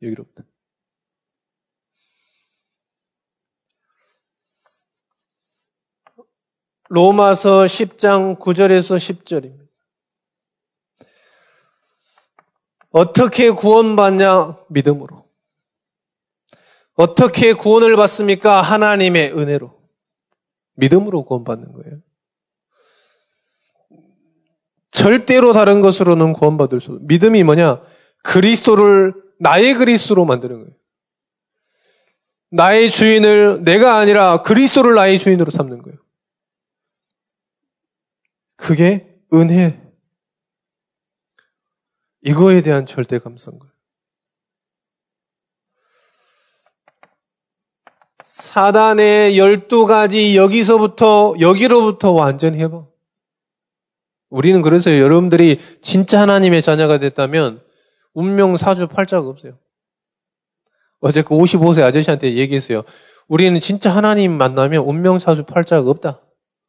여기로부터. 0.02 0.44
로마서 6.90 7.64
10장 7.64 8.38
9절에서 8.40 8.98
10절입니다. 8.98 9.70
어떻게 12.90 13.52
구원받냐? 13.52 14.66
믿음으로. 14.68 15.30
어떻게 16.96 17.54
구원을 17.54 17.96
받습니까? 17.96 18.62
하나님의 18.62 19.32
은혜로. 19.32 19.82
믿음으로 20.74 21.24
구원받는 21.24 21.72
거예요. 21.72 22.09
절대로 25.00 25.54
다른 25.54 25.80
것으로는 25.80 26.34
구원받을 26.34 26.82
수 26.82 26.92
없어요. 26.92 27.06
믿음이 27.08 27.44
뭐냐? 27.44 27.82
그리스도를 28.22 29.14
나의 29.40 29.76
그리스도로 29.76 30.26
만드는 30.26 30.58
거예요. 30.58 30.76
나의 32.52 32.90
주인을 32.90 33.64
내가 33.64 33.98
아니라 33.98 34.42
그리스도를 34.42 34.96
나의 34.96 35.18
주인으로 35.18 35.52
삼는 35.52 35.84
거예요. 35.84 35.98
그게 38.58 39.18
은혜. 39.34 39.82
이거에 42.22 42.62
대한 42.62 42.86
절대 42.86 43.20
감사인 43.20 43.58
거예요. 43.58 43.74
사단의 48.26 49.38
열두 49.38 49.86
가지 49.86 50.36
여기서부터 50.36 51.36
여기로부터 51.40 52.12
완전 52.12 52.56
해방. 52.56 52.89
우리는 54.30 54.62
그래서 54.62 54.98
여러분들이 54.98 55.60
진짜 55.82 56.22
하나님의 56.22 56.62
자녀가 56.62 57.00
됐다면 57.00 57.62
운명 58.14 58.58
사주 58.58 58.88
팔자가 58.88 59.28
없어요. 59.28 59.58
어제 61.00 61.22
그 61.22 61.30
55세 61.30 61.82
아저씨한테 61.84 62.36
얘기했어요. 62.36 62.84
우리는 63.28 63.60
진짜 63.60 63.90
하나님 63.96 64.38
만나면 64.38 64.84
운명 64.84 65.20
사주 65.20 65.44
팔자가 65.44 65.90
없다. 65.90 66.22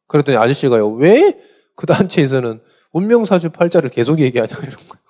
그랬더니 0.07 0.37
아저씨가요. 0.37 0.89
왜 0.91 1.51
그 1.75 1.87
단체에서는 1.87 2.61
운명 2.91 3.25
사주 3.25 3.49
팔자를 3.49 3.89
계속 3.89 4.19
얘기하냐 4.19 4.53
이런 4.55 4.75
거예요. 4.75 5.01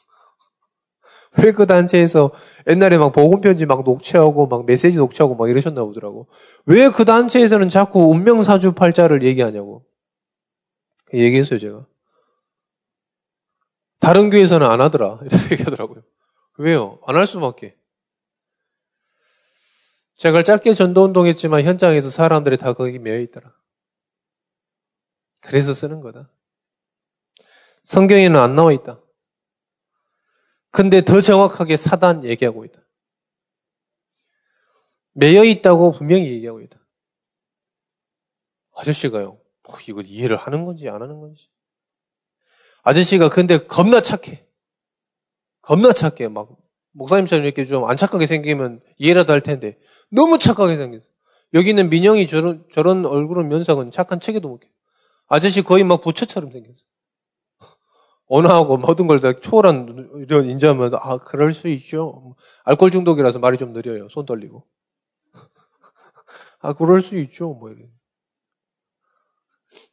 왜 1.43 1.51
그 1.51 1.65
단체에서 1.65 2.31
옛날에 2.67 2.97
막 2.97 3.11
복음 3.11 3.41
편지 3.41 3.65
막 3.65 3.83
녹취하고 3.83 4.47
막 4.47 4.65
메시지 4.65 4.97
녹취하고 4.97 5.35
막 5.35 5.49
이러셨나 5.49 5.83
보더라고. 5.83 6.27
왜 6.65 6.89
그 6.89 7.03
단체에서는 7.03 7.67
자꾸 7.69 8.09
운명 8.09 8.43
사주 8.43 8.73
팔자를 8.73 9.23
얘기하냐고. 9.23 9.83
얘기했어요, 11.13 11.59
제가. 11.59 11.85
다른 14.01 14.29
교회에서는 14.31 14.67
안 14.67 14.81
하더라. 14.81 15.19
이래서 15.23 15.47
얘기하더라고요. 15.53 16.03
왜요? 16.57 16.99
안 17.05 17.15
할 17.15 17.25
수밖에. 17.27 17.77
제가 20.15 20.43
짧게 20.43 20.73
전도 20.73 21.05
운동 21.05 21.27
했지만 21.27 21.63
현장에서 21.63 22.09
사람들이 22.09 22.57
다 22.57 22.73
거기 22.73 22.99
매여 22.99 23.19
있더라. 23.21 23.55
그래서 25.39 25.73
쓰는 25.73 26.01
거다. 26.01 26.29
성경에는 27.85 28.39
안 28.39 28.55
나와 28.55 28.71
있다. 28.73 28.99
근데 30.71 31.01
더 31.01 31.21
정확하게 31.21 31.77
사단 31.77 32.23
얘기하고 32.23 32.65
있다. 32.65 32.81
매여 35.13 35.43
있다고 35.43 35.91
분명히 35.91 36.31
얘기하고 36.31 36.61
있다. 36.61 36.79
아저씨가요. 38.75 39.39
뭐 39.63 39.77
이걸 39.87 40.05
이해를 40.05 40.37
하는 40.37 40.65
건지 40.65 40.89
안 40.89 41.01
하는 41.01 41.19
건지. 41.19 41.49
아저씨가 42.83 43.29
근데 43.29 43.57
겁나 43.59 44.01
착해. 44.01 44.45
겁나 45.61 45.93
착해. 45.93 46.27
막 46.29 46.49
목사님처럼 46.93 47.45
이렇게 47.45 47.65
좀 47.65 47.85
안 47.89 47.97
착하게 47.97 48.25
생기면 48.27 48.81
이해라도 48.97 49.33
할 49.33 49.41
텐데 49.41 49.77
너무 50.09 50.37
착하게 50.39 50.77
생겼어. 50.77 51.05
여기 51.53 51.69
있는 51.69 51.89
민영이 51.89 52.27
저런 52.27 52.65
저런 52.71 53.05
얼굴은 53.05 53.47
면상은 53.49 53.91
착한 53.91 54.19
척에도 54.19 54.49
못 54.49 54.63
해. 54.63 54.69
아저씨 55.27 55.61
거의 55.61 55.83
막 55.83 56.01
부처처럼 56.01 56.51
생겼어. 56.51 56.81
언어하고 58.27 58.77
모든 58.77 59.07
걸 59.07 59.19
다 59.19 59.33
초월한 59.39 60.23
이런 60.27 60.49
인자면 60.49 60.95
아 60.95 61.17
그럴 61.17 61.53
수 61.53 61.67
있죠. 61.69 62.35
알코올 62.63 62.91
중독이라서 62.91 63.39
말이 63.39 63.57
좀 63.57 63.73
느려요. 63.73 64.07
손 64.09 64.25
떨리고. 64.25 64.65
아 66.59 66.73
그럴 66.73 67.01
수 67.01 67.17
있죠. 67.19 67.53
뭐 67.53 67.69
이런. 67.71 67.89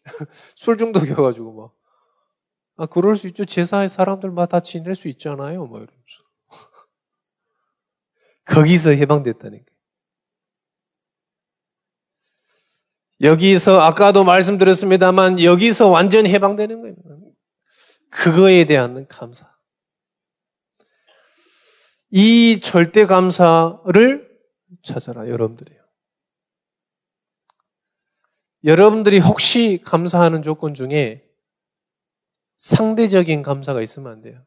술 0.57 0.77
중독이어가지고 0.79 1.53
막 1.55 1.73
아, 2.79 2.87
그럴 2.87 3.17
수 3.17 3.27
있죠. 3.27 3.45
제사의 3.45 3.91
사람들마다 3.91 4.61
지낼 4.61 4.95
수 4.95 5.09
있잖아요. 5.09 5.67
뭐 5.67 5.79
이러면서. 5.79 5.99
거기서 8.47 8.91
해방됐다니까. 8.91 9.67
여기서 13.21 13.81
아까도 13.81 14.23
말씀드렸습니다만 14.23 15.43
여기서 15.43 15.89
완전 15.89 16.25
해방되는 16.25 16.81
거예요. 16.81 16.97
그거에 18.11 18.65
대한 18.65 19.09
감사. 19.09 19.53
이 22.11 22.61
절대 22.63 23.07
감사를 23.07 24.41
찾아라 24.85 25.29
여러분들이요. 25.29 25.79
여러분들이 28.63 29.19
혹시 29.19 29.81
감사하는 29.85 30.43
조건 30.43 30.75
중에 30.75 31.28
상대적인 32.59 33.43
감사가 33.43 33.81
있으면 33.83 34.13
안 34.13 34.21
돼요. 34.21 34.45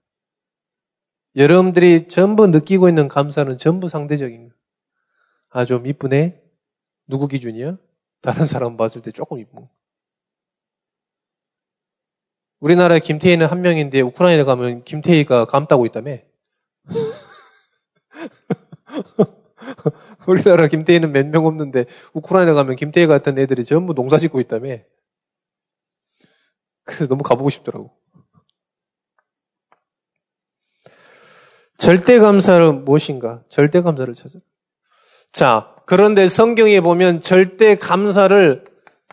여러분들이 1.36 2.08
전부 2.08 2.47
느끼고 2.47 2.89
있는 2.89 3.08
감사는 3.08 3.58
전부 3.58 3.88
상대적인 3.88 4.50
거. 4.50 4.56
아, 5.50 5.65
좀 5.65 5.88
이쁘네? 5.88 6.41
누구 7.08 7.28
기준이야? 7.28 7.78
다른 8.21 8.45
사람 8.45 8.78
봤을 8.78 9.02
때 9.02 9.12
조금 9.12 9.39
이쁜 9.39 9.62
거. 9.62 9.69
우리나라에 12.60 13.00
김태희는 13.00 13.47
한 13.47 13.62
명인데 13.62 14.02
우크라이나 14.02 14.43
가면 14.43 14.84
김태희가 14.84 15.45
감 15.45 15.67
따고 15.67 15.86
있다며? 15.86 16.17
우리나라 20.28 20.67
김태희는 20.67 21.12
몇 21.12 21.26
명 21.28 21.45
없는데 21.45 21.86
우크라이나 22.13 22.54
가면 22.54 22.76
김태희 22.76 23.08
같은 23.08 23.39
애들이 23.39 23.65
전부 23.65 23.93
농사 23.93 24.17
짓고 24.17 24.39
있다며? 24.41 24.78
그래서 26.84 27.08
너무 27.08 27.24
가보고 27.24 27.50
싶더라고. 27.50 27.97
절대 31.81 32.19
감사를 32.19 32.73
무엇인가? 32.73 33.41
절대 33.49 33.81
감사를 33.81 34.13
찾아. 34.13 34.37
자, 35.31 35.73
그런데 35.87 36.29
성경에 36.29 36.79
보면 36.79 37.21
절대 37.21 37.75
감사를 37.75 38.63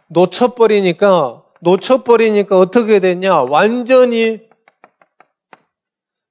놓쳐버리니까, 0.09 1.45
놓쳐버리니까 1.63 2.59
어떻게 2.59 3.01
되냐? 3.01 3.43
완전히 3.45 4.43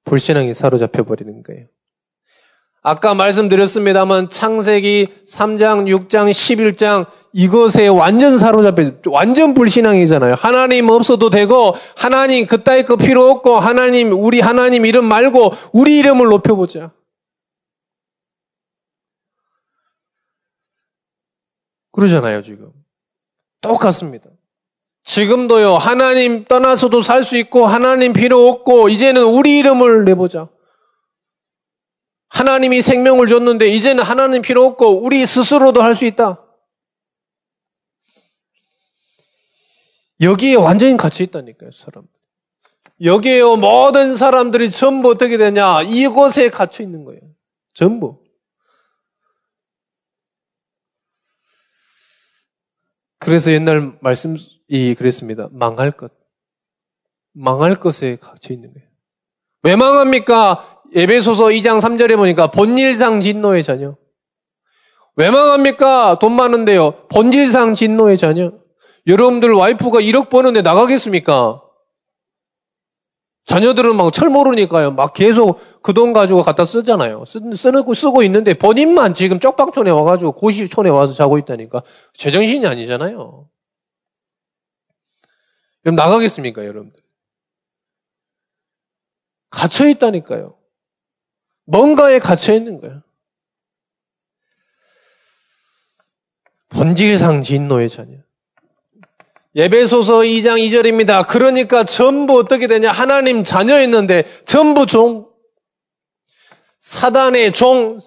불신앙이 0.04 0.54
사로잡혀 0.54 1.02
버리는 1.02 1.42
거예요. 1.42 1.66
아까 2.82 3.14
말씀드렸습니다만 3.14 4.30
창세기 4.30 5.08
3장, 5.26 5.88
6장, 5.88 6.30
11장 6.30 7.06
이것에 7.32 7.88
완전 7.88 8.38
사로잡혀 8.38 8.92
완전 9.06 9.54
불신앙이잖아요. 9.54 10.34
하나님 10.34 10.88
없어도 10.88 11.30
되고 11.30 11.74
하나님 11.96 12.46
그따위 12.46 12.84
거 12.84 12.96
필요 12.96 13.30
없고 13.30 13.58
하나님 13.58 14.12
우리 14.12 14.40
하나님 14.40 14.86
이름 14.86 15.04
말고 15.04 15.52
우리 15.72 15.98
이름을 15.98 16.26
높여보자. 16.26 16.90
그러잖아요, 21.92 22.42
지금. 22.42 22.70
똑같습니다. 23.60 24.30
지금도요, 25.02 25.74
하나님 25.78 26.44
떠나서도 26.44 27.02
살 27.02 27.24
수 27.24 27.36
있고, 27.36 27.66
하나님 27.66 28.12
필요 28.12 28.46
없고, 28.48 28.88
이제는 28.88 29.24
우리 29.24 29.58
이름을 29.58 30.04
내보자. 30.04 30.48
하나님이 32.28 32.82
생명을 32.82 33.26
줬는데, 33.26 33.66
이제는 33.66 34.04
하나님 34.04 34.42
필요 34.42 34.64
없고, 34.66 35.02
우리 35.02 35.26
스스로도 35.26 35.82
할 35.82 35.94
수 35.96 36.04
있다. 36.04 36.44
여기에 40.20 40.56
완전히 40.56 40.96
갇혀 40.96 41.24
있다니까요, 41.24 41.70
사람. 41.70 42.04
여기에요, 43.02 43.56
모든 43.56 44.16
사람들이 44.16 44.70
전부 44.70 45.10
어떻게 45.10 45.36
되냐? 45.36 45.82
이곳에 45.82 46.50
갇혀 46.50 46.82
있는 46.82 47.04
거예요. 47.04 47.20
전부. 47.74 48.20
그래서 53.20 53.52
옛날 53.52 53.96
말씀이 54.00 54.94
그랬습니다. 54.96 55.48
망할 55.52 55.92
것. 55.92 56.12
망할 57.32 57.74
것에 57.74 58.16
갇혀 58.16 58.54
있는 58.54 58.72
거예요. 58.72 58.88
왜 59.62 59.76
망합니까? 59.76 60.82
예배소서 60.94 61.46
2장 61.46 61.80
3절에 61.80 62.16
보니까 62.16 62.50
본일상 62.50 63.20
진노의 63.20 63.62
자녀. 63.62 63.96
왜 65.16 65.30
망합니까? 65.30 66.18
돈 66.20 66.32
많은데요. 66.32 67.08
본질상 67.08 67.74
진노의 67.74 68.16
자녀. 68.16 68.52
여러분들 69.08 69.52
와이프가 69.52 70.00
1억 70.00 70.28
버는데 70.28 70.62
나가겠습니까? 70.62 71.62
자녀들은 73.46 73.96
막 73.96 74.12
철 74.12 74.28
모르니까요. 74.28 74.90
막 74.90 75.14
계속 75.14 75.80
그 75.82 75.94
돈 75.94 76.12
가지고 76.12 76.42
갖다 76.42 76.66
쓰잖아요. 76.66 77.24
쓰, 77.24 77.40
쓰고, 77.56 77.94
쓰고 77.94 78.22
있는데 78.24 78.52
본인만 78.52 79.14
지금 79.14 79.40
쪽방촌에 79.40 79.90
와가지고 79.90 80.32
고시촌에 80.32 80.90
와서 80.90 81.14
자고 81.14 81.38
있다니까. 81.38 81.82
제정신이 82.12 82.66
아니잖아요. 82.66 83.48
그럼 85.82 85.94
나가겠습니까, 85.94 86.66
여러분들? 86.66 87.02
갇혀 89.48 89.88
있다니까요. 89.88 90.58
뭔가에 91.64 92.18
갇혀 92.18 92.52
있는 92.52 92.78
거예요. 92.78 93.02
본질상 96.68 97.40
진노의 97.40 97.88
자녀. 97.88 98.27
예배소서 99.54 100.20
2장 100.20 100.58
2절입니다. 100.58 101.26
그러니까 101.26 101.84
전부 101.84 102.38
어떻게 102.38 102.66
되냐? 102.66 102.92
하나님 102.92 103.44
자녀였는데 103.44 104.24
전부 104.44 104.86
종. 104.86 105.28
사단의 106.78 107.52
종. 107.52 107.98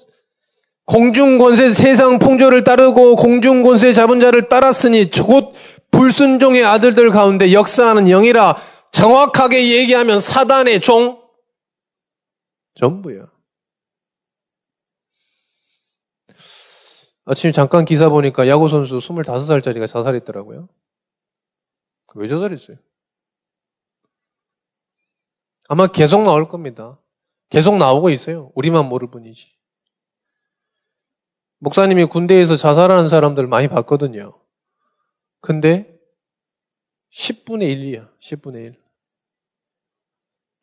공중권세 0.85 1.73
세상 1.73 2.19
풍조를 2.19 2.63
따르고 2.63 3.15
공중권세 3.15 3.93
잡은 3.93 4.19
자를 4.19 4.49
따랐으니 4.49 5.09
곧 5.09 5.53
불순종의 5.91 6.65
아들들 6.65 7.09
가운데 7.09 7.53
역사하는 7.53 8.05
영이라 8.05 8.57
정확하게 8.91 9.77
얘기하면 9.77 10.19
사단의 10.19 10.81
종. 10.81 11.21
전부야. 12.75 13.25
아침에 17.25 17.51
잠깐 17.51 17.85
기사 17.85 18.09
보니까 18.09 18.47
야구선수 18.47 18.97
25살짜리가 18.97 19.87
자살했더라고요. 19.87 20.67
왜 22.15 22.27
저절했어요? 22.27 22.77
아마 25.67 25.87
계속 25.87 26.23
나올 26.23 26.47
겁니다. 26.47 26.99
계속 27.49 27.77
나오고 27.77 28.09
있어요. 28.09 28.51
우리만 28.55 28.87
모를 28.87 29.09
뿐이지. 29.09 29.53
목사님이 31.59 32.05
군대에서 32.05 32.55
자살하는 32.55 33.07
사람들 33.07 33.47
많이 33.47 33.67
봤거든요. 33.67 34.39
근데 35.41 35.99
10분의 37.11 37.75
1이야. 37.75 38.17
10분의 38.19 38.65
1. 38.65 38.81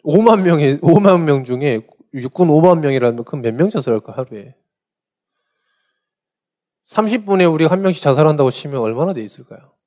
5만 0.04 0.42
명의 0.42 0.78
5만 0.78 1.22
명 1.22 1.44
중에 1.44 1.86
육군 2.14 2.48
5만 2.48 2.80
명이라면 2.80 3.24
그럼 3.24 3.42
몇명 3.42 3.70
자살할까 3.70 4.12
하루에? 4.12 4.54
30분에 6.86 7.52
우리 7.52 7.66
한 7.66 7.82
명씩 7.82 8.02
자살한다고 8.02 8.50
치면 8.50 8.80
얼마나 8.80 9.12
돼 9.12 9.22
있을까요? 9.22 9.77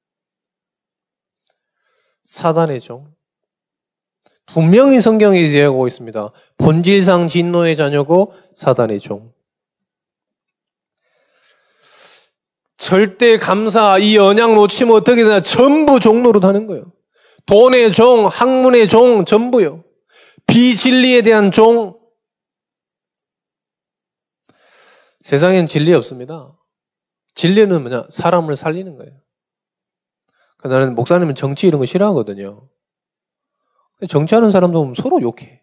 사단의 2.23 2.79
종. 2.79 3.13
분명히 4.45 4.99
성경에 4.99 5.39
이야기하고 5.39 5.87
있습니다. 5.87 6.31
본질상 6.57 7.27
진노의 7.27 7.75
자녀고 7.75 8.33
사단의 8.55 8.99
종. 8.99 9.33
절대 12.77 13.37
감사, 13.37 13.97
이 13.99 14.17
언약 14.17 14.55
놓치면 14.55 14.95
어떻게 14.95 15.23
되나 15.23 15.39
전부 15.39 15.99
종로로 15.99 16.41
하는 16.41 16.67
거예요. 16.67 16.91
돈의 17.45 17.91
종, 17.91 18.27
학문의 18.27 18.87
종, 18.87 19.23
전부요. 19.23 19.83
비진리에 20.47 21.21
대한 21.21 21.51
종. 21.51 21.99
세상엔 25.21 25.67
진리 25.67 25.93
없습니다. 25.93 26.57
진리는 27.35 27.81
뭐냐? 27.81 28.07
사람을 28.09 28.55
살리는 28.55 28.97
거예요. 28.97 29.13
나는 30.63 30.95
목사님은 30.95 31.35
정치 31.35 31.67
이런 31.67 31.79
거 31.79 31.85
싫어하거든요. 31.85 32.67
정치하는 34.07 34.51
사람도 34.51 34.93
서로 34.95 35.21
욕해. 35.21 35.61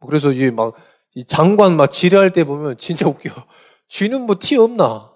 그래서 0.00 0.32
이 0.32 0.50
막, 0.50 0.74
이 1.14 1.24
장관 1.24 1.76
막 1.76 1.88
지뢰할 1.90 2.32
때 2.32 2.44
보면 2.44 2.76
진짜 2.78 3.08
웃겨. 3.08 3.30
쥐는 3.88 4.22
뭐 4.26 4.36
티 4.38 4.56
없나? 4.56 5.12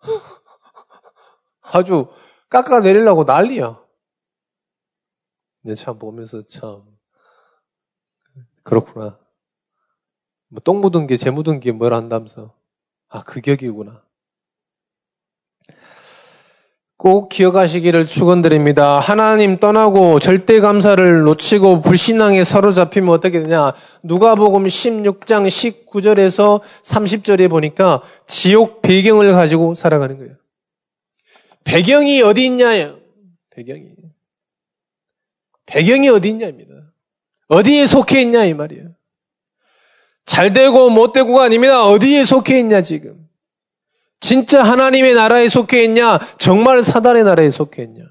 아주 1.62 2.08
깎아내리려고 2.48 3.24
난리야. 3.24 3.80
근데 5.62 5.74
참 5.74 5.98
보면서 5.98 6.42
참, 6.42 6.84
그렇구나. 8.62 9.18
뭐 10.48 10.60
똥 10.64 10.80
묻은 10.80 11.06
게, 11.06 11.16
재 11.16 11.30
묻은 11.30 11.60
게 11.60 11.72
뭘 11.72 11.92
한다면서. 11.94 12.54
아, 13.08 13.20
그 13.22 13.40
격이구나. 13.40 14.05
꼭 17.06 17.28
기억하시기를 17.28 18.08
축원드립니다. 18.08 18.98
하나님 18.98 19.58
떠나고 19.58 20.18
절대 20.18 20.58
감사를 20.58 21.20
놓치고 21.20 21.80
불신앙에 21.82 22.42
사로잡히면 22.42 23.10
어떻게 23.10 23.44
되냐? 23.44 23.74
누가복음 24.02 24.64
16장 24.64 25.46
19절에서 25.46 26.60
30절에 26.82 27.48
보니까 27.48 28.02
지옥 28.26 28.82
배경을 28.82 29.30
가지고 29.30 29.76
살아가는 29.76 30.18
거예요. 30.18 30.32
배경이 31.62 32.22
어디 32.22 32.44
있냐요? 32.46 32.98
배경이. 33.50 33.84
배경이 35.66 36.08
어디 36.08 36.30
있냐입니다. 36.30 36.74
어디에 37.46 37.86
속해 37.86 38.20
있냐 38.22 38.46
이 38.46 38.54
말이에요. 38.54 38.96
잘 40.24 40.52
되고 40.52 40.90
못 40.90 41.12
되고가 41.12 41.44
아닙니다. 41.44 41.84
어디에 41.84 42.24
속해 42.24 42.58
있냐 42.58 42.82
지금. 42.82 43.25
진짜 44.26 44.64
하나님의 44.64 45.14
나라에 45.14 45.48
속해 45.48 45.84
있냐? 45.84 46.18
정말 46.36 46.82
사단의 46.82 47.22
나라에 47.22 47.48
속해 47.48 47.84
있냐? 47.84 48.02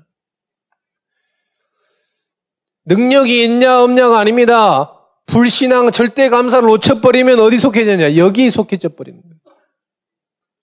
능력이 2.85 3.43
있냐 3.43 3.83
없냐가 3.83 4.19
아닙니다. 4.19 4.93
불신앙 5.25 5.91
절대 5.91 6.29
감사를 6.29 6.65
놓쳐버리면 6.65 7.41
어디 7.41 7.59
속해졌냐? 7.59 8.15
여기 8.15 8.49
속해져 8.49 8.87
거예요. 8.89 9.35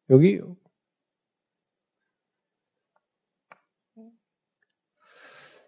여기요. 0.08 0.56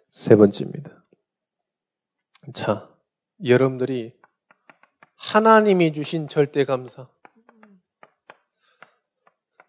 세 0.09 0.35
번째입니다. 0.35 1.05
자, 2.55 2.89
여러분들이 3.45 4.15
하나님이 5.17 5.93
주신 5.93 6.27
절대 6.27 6.65
감사. 6.65 7.14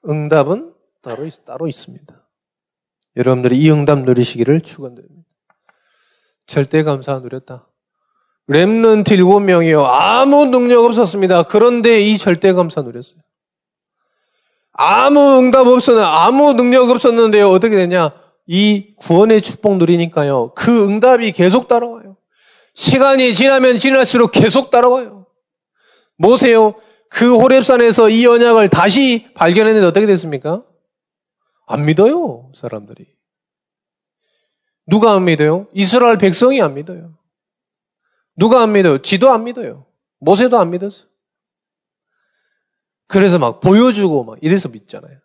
응답은 0.09 0.73
따로, 1.01 1.25
있, 1.25 1.45
따로 1.45 1.67
있습니다. 1.67 2.27
여러분들이 3.17 3.57
이 3.57 3.71
응답 3.71 3.99
누리시기를 3.99 4.61
축원드립니다. 4.61 5.27
절대 6.47 6.83
감사 6.83 7.19
누렸다. 7.19 7.67
Remnant 8.49 9.11
일곱 9.11 9.39
명이요. 9.39 9.85
아무 9.85 10.45
능력 10.45 10.83
없었습니다. 10.85 11.43
그런데 11.43 12.01
이 12.01 12.17
절대 12.17 12.53
감사 12.53 12.81
누렸어요. 12.81 13.17
아무 14.73 15.39
응답 15.39 15.65
없었는데, 15.67 16.05
아무 16.05 16.53
능력 16.53 16.89
없었는데요. 16.89 17.49
어떻게 17.49 17.75
되냐? 17.75 18.11
이 18.45 18.93
구원의 18.97 19.41
축복 19.41 19.77
누리니까요. 19.77 20.53
그 20.53 20.87
응답이 20.87 21.31
계속 21.31 21.67
따라와요. 21.67 22.17
시간이 22.73 23.33
지나면 23.33 23.79
지날수록 23.79 24.31
계속 24.31 24.69
따라와요. 24.69 25.25
뭐세요? 26.17 26.75
그 27.09 27.37
호랩산에서 27.37 28.11
이 28.11 28.25
언약을 28.25 28.69
다시 28.69 29.31
발견했는데 29.33 29.87
어떻게 29.87 30.05
됐습니까? 30.05 30.63
안 31.67 31.85
믿어요, 31.85 32.51
사람들이. 32.55 33.07
누가 34.87 35.13
안 35.13 35.25
믿어요? 35.25 35.67
이스라엘 35.73 36.17
백성이 36.17 36.61
안 36.61 36.75
믿어요. 36.75 37.17
누가 38.35 38.61
안 38.61 38.73
믿어요? 38.73 39.01
지도 39.01 39.31
안 39.31 39.43
믿어요. 39.43 39.85
모세도 40.19 40.59
안 40.59 40.69
믿었어. 40.71 41.05
그래서 43.07 43.39
막 43.39 43.61
보여주고 43.61 44.23
막 44.23 44.37
이래서 44.41 44.69
믿잖아요. 44.69 45.19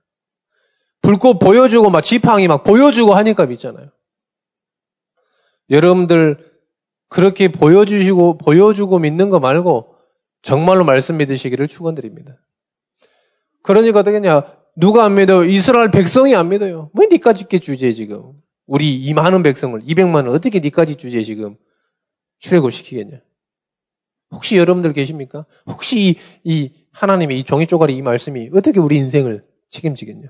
불꽃 1.03 1.39
보여주고 1.39 1.91
막 1.91 2.03
지팡이 2.03 2.47
막 2.47 2.63
보여주고 2.63 3.15
하니까 3.15 3.47
믿잖아요. 3.47 3.91
여러분들 5.71 6.51
그렇게 7.09 7.49
보여주시고 7.49 8.39
보여주고 8.39 8.99
믿는 8.99 9.31
거 9.31 9.41
말고 9.41 9.97
정말로 10.43 10.85
말씀 10.85 11.17
믿으시기를 11.17 11.69
축원드립니다. 11.69 12.39
그러니까 13.63 14.01
어떻겠냐? 14.01 14.61
누가 14.77 15.05
안 15.05 15.15
믿어요? 15.15 15.45
이스라엘 15.45 15.91
백성이 15.91 16.35
안 16.35 16.49
믿어요. 16.49 16.91
왜 16.95 17.07
니까지 17.07 17.49
게 17.49 17.59
주제 17.59 17.93
지금? 17.93 18.33
우리 18.67 18.97
이 18.97 19.13
많은 19.15 19.43
백성을 19.43 19.79
200만을 19.81 20.31
어떻게 20.31 20.61
니까지 20.61 20.97
주제 20.97 21.23
지금 21.23 21.57
출애굽 22.39 22.73
시키겠냐? 22.73 23.21
혹시 24.31 24.57
여러분들 24.57 24.93
계십니까? 24.93 25.45
혹시 25.67 26.01
이, 26.01 26.17
이 26.45 26.73
하나님의 26.93 27.39
이 27.39 27.45
종이 27.45 27.67
쪼가리 27.67 27.97
이 27.97 28.03
말씀이 28.03 28.51
어떻게 28.55 28.79
우리 28.79 28.97
인생을 28.97 29.45
책임지겠냐? 29.69 30.29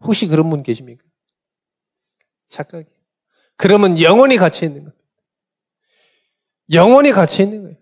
혹시 0.00 0.26
그런 0.26 0.50
분 0.50 0.62
계십니까? 0.62 1.02
착각이. 2.48 2.88
그러면 3.56 4.00
영원히 4.00 4.36
갇혀 4.36 4.66
있는 4.66 4.84
겁니다. 4.84 5.04
영원히 6.72 7.12
갇혀 7.12 7.44
있는 7.44 7.62
거예요. 7.62 7.76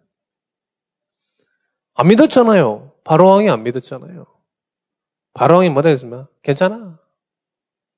안 1.94 2.08
믿었잖아요. 2.08 2.92
바로왕이 3.04 3.50
안 3.50 3.62
믿었잖아요. 3.62 4.26
바로왕이 5.32 5.70
뭐라 5.70 5.90
했습니까? 5.90 6.28
괜찮아. 6.42 6.98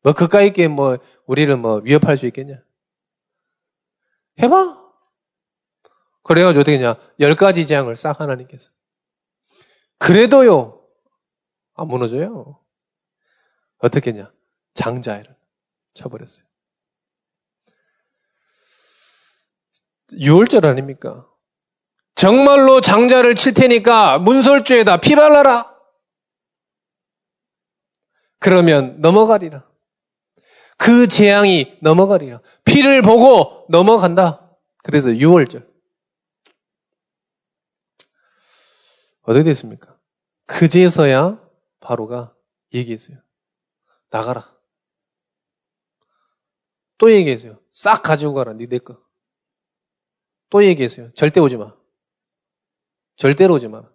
뭐 0.03 0.13
그까이 0.13 0.49
있게 0.49 0.69
뭐 0.69 0.99
우리를 1.27 1.55
뭐 1.57 1.81
위협할 1.83 2.17
수 2.17 2.27
있겠냐? 2.27 2.63
해봐. 4.39 4.87
그래가지고 6.23 6.61
어떻게 6.61 6.79
냐? 6.79 6.97
열 7.21 7.35
가지 7.37 7.67
재앙을 7.67 7.97
싹 7.97 8.21
하나님께서. 8.21 8.71
그래도요, 9.99 10.85
안 11.75 11.89
무너져요. 11.89 12.61
어떻게 13.79 14.13
냐? 14.13 14.33
장자를 14.75 15.37
쳐버렸어요. 15.95 16.45
6월절 20.13 20.65
아닙니까? 20.65 21.29
정말로 22.17 22.81
장자를 22.81 23.35
칠 23.35 23.53
테니까 23.53 24.19
문설주에다 24.19 25.01
피 25.01 25.15
발라라. 25.15 25.77
그러면 28.41 29.01
넘어가리라. 29.01 29.69
그 30.79 31.09
재앙이 31.09 31.79
넘어가리라. 31.83 32.41
피를 32.65 33.03
보고 33.03 33.67
넘어간다. 33.69 34.57
그래서 34.83 35.11
6월절. 35.11 35.69
어떻게 39.23 39.45
됐습니까? 39.45 39.99
그제서야 40.47 41.43
바로가 41.81 42.35
얘기했어요. 42.73 43.19
나가라. 44.09 44.57
또 46.97 47.13
얘기했어요. 47.13 47.61
싹 47.71 48.03
가지고 48.03 48.33
가라. 48.33 48.55
니내 48.55 48.79
거. 48.79 49.03
또 50.49 50.65
얘기했어요. 50.65 51.13
절대 51.13 51.41
오지 51.41 51.59
마. 51.59 51.76
절대로 53.17 53.55
오지 53.55 53.69
마라. 53.69 53.89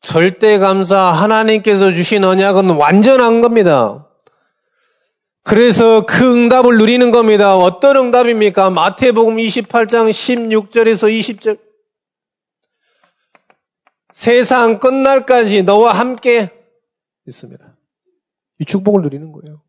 절대 0.00 0.56
감사 0.58 0.98
하나님께서 0.98 1.92
주신 1.92 2.24
언약은 2.24 2.70
완전한 2.76 3.42
겁니다. 3.42 4.08
그래서 5.42 6.04
그 6.06 6.34
응답을 6.34 6.78
누리는 6.78 7.10
겁니다. 7.10 7.56
어떤 7.56 7.96
응답입니까? 7.96 8.70
마태복음 8.70 9.36
28장 9.36 10.10
16절에서 10.10 11.08
20절. 11.10 11.60
세상 14.12 14.78
끝날까지 14.78 15.62
너와 15.62 15.92
함께 15.92 16.50
있습니다. 17.26 17.76
이 18.60 18.64
축복을 18.64 19.02
누리는 19.02 19.30
거예요. 19.32 19.62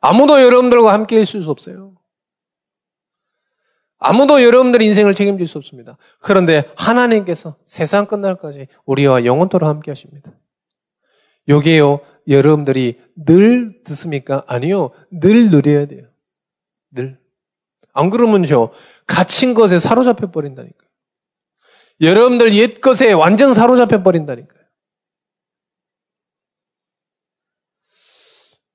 아무도 0.00 0.40
여러분들과 0.40 0.92
함께 0.92 1.20
있을 1.20 1.42
수 1.42 1.50
없어요. 1.50 1.97
아무도 3.98 4.42
여러분들 4.42 4.80
인생을 4.82 5.12
책임질 5.12 5.48
수 5.48 5.58
없습니다. 5.58 5.96
그런데 6.20 6.70
하나님께서 6.76 7.56
세상 7.66 8.06
끝날까지 8.06 8.68
우리와 8.86 9.24
영원토록 9.24 9.68
함께 9.68 9.90
하십니다. 9.90 10.32
요게요, 11.48 12.00
여러분들이 12.28 13.00
늘 13.16 13.82
듣습니까? 13.84 14.44
아니요. 14.46 14.90
늘 15.10 15.50
누려야 15.50 15.86
돼요. 15.86 16.06
늘. 16.90 17.18
안 17.92 18.10
그러면요. 18.10 18.70
갇힌 19.06 19.54
것에 19.54 19.78
사로잡혀 19.78 20.30
버린다니까요. 20.30 20.88
여러분들 22.00 22.54
옛 22.54 22.80
것에 22.80 23.12
완전 23.12 23.54
사로잡혀 23.54 24.02
버린다니까요. 24.02 24.58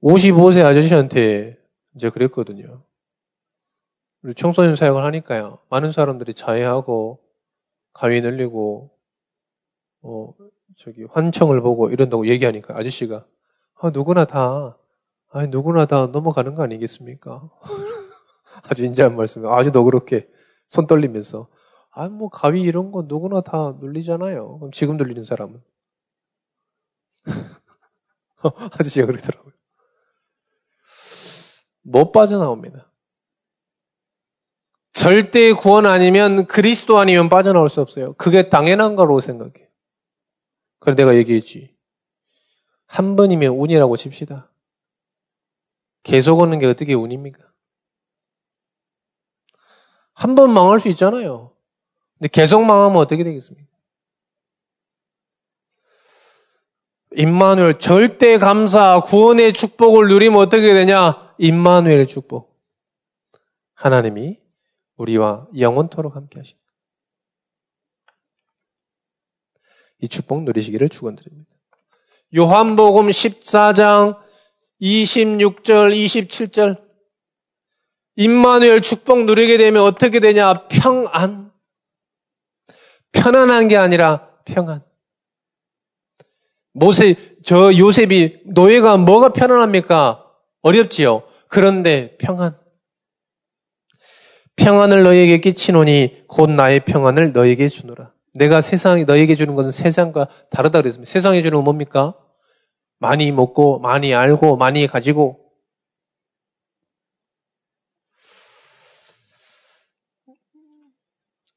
55세 0.01 0.65
아저씨한테 0.65 1.57
이제 1.95 2.09
그랬거든요. 2.09 2.83
우리 4.23 4.33
청소년 4.33 4.75
사역을 4.75 5.03
하니까요. 5.03 5.59
많은 5.69 5.91
사람들이 5.91 6.33
자해하고 6.33 7.19
가위 7.93 8.21
늘리고 8.21 8.89
어 10.01 10.33
저기 10.77 11.03
환청을 11.03 11.61
보고 11.61 11.89
이런다고 11.89 12.27
얘기하니까 12.27 12.77
아저씨가 12.77 13.25
아, 13.83 13.89
누구나 13.89 14.23
다, 14.23 14.77
아니, 15.29 15.49
누구나 15.49 15.85
다 15.85 16.07
넘어가는 16.07 16.55
거 16.55 16.63
아니겠습니까? 16.63 17.49
아주 18.63 18.85
인자한 18.85 19.17
말씀, 19.17 19.45
아주도 19.45 19.83
그렇게 19.83 20.25
손 20.69 20.87
떨리면서, 20.87 21.49
아, 21.91 22.07
뭐, 22.07 22.29
가위 22.29 22.61
이런 22.61 22.93
거 22.93 23.03
누구나 23.05 23.41
다 23.41 23.75
눌리잖아요. 23.81 24.59
그럼 24.59 24.71
지금 24.71 24.95
눌리는 24.95 25.25
사람은? 25.25 25.61
아저씨가 28.79 29.05
그러더라고요. 29.05 29.51
못 31.81 32.13
빠져나옵니다. 32.13 32.89
절대 34.93 35.51
구원 35.53 35.85
아니면 35.85 36.45
그리스도 36.45 36.99
아니면 36.99 37.27
빠져나올 37.27 37.69
수 37.69 37.81
없어요. 37.81 38.13
그게 38.13 38.49
당연한 38.49 38.95
거로 38.95 39.19
생각해요. 39.19 39.67
그래 40.79 40.95
내가 40.95 41.15
얘기했지. 41.15 41.75
한 42.85 43.15
번이면 43.15 43.53
운이라고 43.53 43.97
칩시다. 43.97 44.51
계속 46.03 46.39
오는 46.39 46.59
게 46.59 46.67
어떻게 46.67 46.93
운입니까? 46.93 47.39
한 50.13 50.35
번 50.35 50.53
망할 50.53 50.79
수 50.79 50.89
있잖아요. 50.89 51.55
근데 52.19 52.27
계속 52.29 52.63
망하면 52.63 52.97
어떻게 52.97 53.23
되겠습니까? 53.23 53.67
임마누엘 57.15 57.79
절대 57.79 58.37
감사 58.37 58.99
구원의 59.01 59.53
축복을 59.53 60.07
누리면 60.07 60.39
어떻게 60.39 60.73
되냐? 60.73 61.33
임마누엘 61.39 62.05
축복. 62.07 62.59
하나님이 63.73 64.39
우리와 64.97 65.47
영원토록 65.57 66.15
함께 66.15 66.39
하십니다. 66.39 66.63
이 69.99 70.07
축복 70.07 70.43
누리시기를 70.43 70.89
축원드립니다. 70.89 71.49
요한복음 72.35 73.07
14장 73.07 74.17
26절, 74.81 75.93
27절. 75.93 76.83
임마누엘 78.15 78.81
축복 78.81 79.25
누리게 79.25 79.57
되면 79.57 79.81
어떻게 79.83 80.19
되냐? 80.19 80.67
평안. 80.67 81.51
편안한 83.11 83.67
게 83.67 83.77
아니라 83.77 84.29
평안. 84.45 84.83
모세, 86.73 87.37
저 87.45 87.75
요셉이 87.75 88.41
노예가 88.45 88.97
뭐가 88.97 89.29
편안합니까? 89.33 90.25
어렵지요. 90.61 91.23
그런데 91.47 92.17
평안. 92.17 92.59
평안을 94.63 95.03
너에게 95.03 95.39
끼치노니 95.39 96.23
곧 96.27 96.49
나의 96.49 96.85
평안을 96.85 97.33
너에게 97.33 97.67
주노라. 97.67 98.13
내가 98.33 98.61
세상이 98.61 99.03
너에게 99.03 99.35
주는 99.35 99.55
것은 99.55 99.71
세상과 99.71 100.29
다르다 100.49 100.81
그랬습니다. 100.81 101.11
세상에 101.11 101.41
주는 101.41 101.57
건 101.57 101.65
뭡니까? 101.65 102.15
많이 102.97 103.31
먹고, 103.33 103.79
많이 103.79 104.15
알고, 104.15 104.55
많이 104.55 104.87
가지고. 104.87 105.41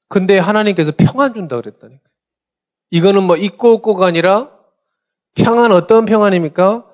근데 0.09 0.39
하나님께서 0.39 0.93
평안 0.97 1.33
준다 1.33 1.57
그랬다니까. 1.57 2.03
이거는 2.91 3.23
뭐 3.23 3.37
있고 3.37 3.75
없고가 3.75 4.07
아니라 4.07 4.51
평안 5.35 5.71
어떤 5.71 6.07
평안입니까? 6.07 6.87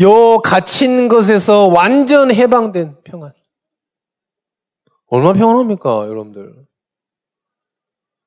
요 0.00 0.38
갇힌 0.38 1.08
것에서 1.08 1.66
완전 1.66 2.32
해방된 2.34 2.96
평안. 3.04 3.34
얼마나 5.12 5.38
평안합니까, 5.38 6.08
여러분들? 6.08 6.66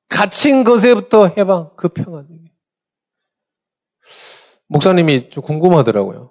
갇힌 0.08 0.62
것에부터 0.62 1.26
해방, 1.36 1.72
그 1.74 1.88
평안. 1.88 2.28
목사님이 4.68 5.30
좀 5.30 5.42
궁금하더라고요. 5.42 6.30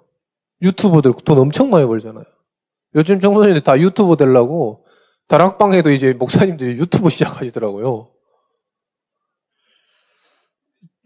유튜버들 0.62 1.12
돈 1.26 1.38
엄청 1.38 1.68
많이 1.68 1.86
벌잖아요. 1.86 2.24
요즘 2.94 3.20
청소년들 3.20 3.64
다 3.64 3.78
유튜버 3.78 4.16
되려고 4.16 4.86
다락방에도 5.28 5.90
이제 5.90 6.14
목사님들이 6.14 6.78
유튜브 6.78 7.10
시작하시더라고요. 7.10 8.10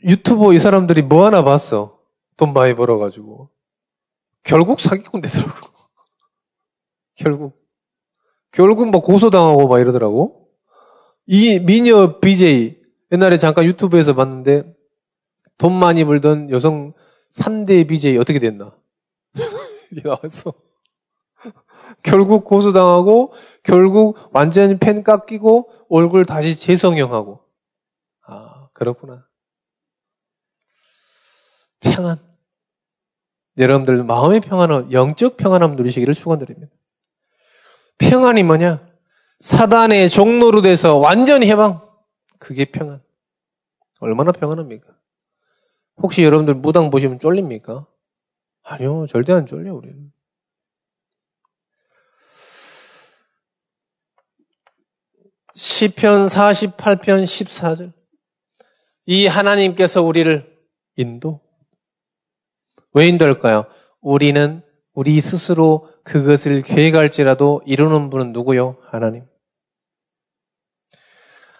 유튜버 0.05 0.53
이 0.53 0.61
사람들이 0.61 1.03
뭐 1.03 1.27
하나 1.27 1.43
봤어. 1.43 1.99
돈 2.37 2.53
많이 2.53 2.75
벌어가지고. 2.75 3.51
결국 4.45 4.81
사기꾼 4.81 5.21
되더라고. 5.23 5.71
결국. 7.19 7.60
결국 8.53 8.91
뭐 8.91 9.01
고소당하고 9.01 9.69
막 9.69 9.81
이러더라고. 9.81 10.49
이 11.27 11.61
미녀 11.61 12.19
BJ, 12.21 12.77
옛날에 13.13 13.37
잠깐 13.37 13.65
유튜브에서 13.65 14.15
봤는데, 14.15 14.75
돈 15.59 15.73
많이 15.73 16.05
벌던 16.05 16.51
여성 16.51 16.93
3대 17.33 17.87
BJ 17.87 18.19
어떻게 18.19 18.39
됐나? 18.39 18.77
나왔어. 20.05 20.53
결국 22.03 22.45
고소당하고, 22.45 23.33
결국 23.63 24.19
완전히 24.33 24.79
펜 24.79 25.05
깎이고, 25.05 25.71
얼굴 25.89 26.25
다시 26.25 26.59
재성형하고. 26.59 27.41
아, 28.27 28.69
그렇구나. 28.73 29.27
평안. 31.81 32.19
여러분들 33.59 34.05
마음의 34.05 34.41
평안은 34.41 34.93
영적 34.93 35.37
평안함 35.37 35.77
누리시기를 35.77 36.15
축원드립니다. 36.15 36.73
평안이 38.01 38.43
뭐냐? 38.43 38.87
사단의 39.39 40.11
종로로 40.11 40.63
돼서 40.63 40.97
완전히 40.97 41.49
해방. 41.49 41.87
그게 42.39 42.65
평안. 42.65 43.03
얼마나 44.01 44.33
평안합니까? 44.33 44.87
혹시 45.99 46.25
여러분들 46.25 46.55
무당 46.55 46.91
보시면 46.91 47.19
쫄립니까? 47.19 47.87
아니요, 48.63 49.07
절대 49.07 49.33
안 49.33 49.47
쫄려, 49.47 49.75
우리는. 49.75 50.13
시편 55.55 56.27
48편 56.27 57.25
14절. 57.25 57.93
이 59.07 59.27
하나님께서 59.27 60.03
우리를 60.03 60.59
인도. 60.97 61.41
왜 62.93 63.09
인도할까요? 63.09 63.67
우리는 64.01 64.63
우리 65.01 65.19
스스로 65.19 65.89
그것을 66.05 66.61
계획할지라도 66.61 67.63
이루는 67.65 68.11
분은 68.11 68.35
누구요? 68.35 68.77
하나님. 68.83 69.27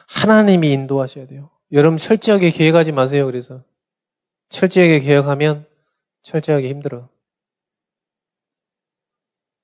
하나님이 0.09 0.71
인도하셔야 0.73 1.27
돼요. 1.27 1.49
여러분 1.73 1.97
철저하게 1.97 2.51
계획하지 2.51 2.93
마세요. 2.93 3.25
그래서 3.25 3.65
철저하게 4.51 5.01
계획하면 5.01 5.67
철저하게 6.21 6.69
힘들어. 6.69 7.09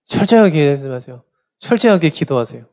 철저하게 0.07 0.53
계획하지 0.53 0.89
마세요. 0.89 1.23
철저하게 1.59 2.09
기도하세요. 2.09 2.65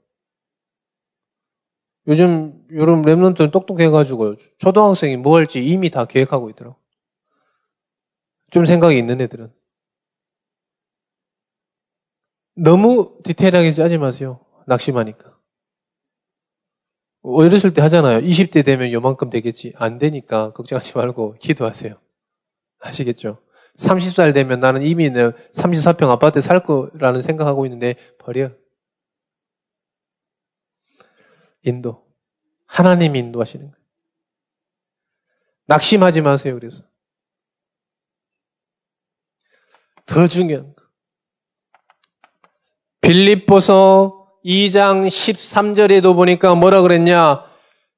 요즘 2.07 2.65
여러분 2.77 3.01
랩런트는 3.01 3.51
똑똑해가지고 3.51 4.37
초등학생이 4.57 5.17
뭐 5.17 5.35
할지 5.35 5.61
이미 5.65 5.89
다 5.89 6.05
계획하고 6.05 6.49
있더라고. 6.51 6.77
좀 8.51 8.63
생각이 8.63 8.97
있는 8.97 9.19
애들은. 9.19 9.62
너무 12.55 13.17
디테일하게 13.23 13.71
짜지 13.71 13.97
마세요. 13.97 14.45
낙심하니까. 14.67 15.33
어렸을 17.23 17.73
때 17.73 17.81
하잖아요. 17.81 18.19
20대 18.19 18.65
되면 18.65 18.91
요만큼 18.91 19.29
되겠지. 19.29 19.73
안 19.77 19.97
되니까 19.97 20.51
걱정하지 20.53 20.97
말고 20.97 21.35
기도하세요. 21.39 21.99
아시겠죠? 22.79 23.41
30살 23.77 24.33
되면 24.33 24.59
나는 24.59 24.83
이미 24.83 25.09
34평 25.09 26.09
아파트 26.09 26.41
살 26.41 26.61
거라는 26.61 27.21
생각하고 27.21 27.65
있는데 27.65 27.95
버려. 28.19 28.51
인도. 31.63 32.05
하나님이 32.65 33.19
인도하시는 33.19 33.71
거예요. 33.71 33.83
낙심하지 35.65 36.21
마세요. 36.21 36.55
그래서. 36.55 36.83
더 40.05 40.27
중요한 40.27 40.75
거. 40.75 40.82
빌립보서 43.03 44.13
2장 44.45 45.07
13절에도 45.07 46.15
보니까 46.15 46.55
뭐라 46.55 46.81
그랬냐? 46.81 47.43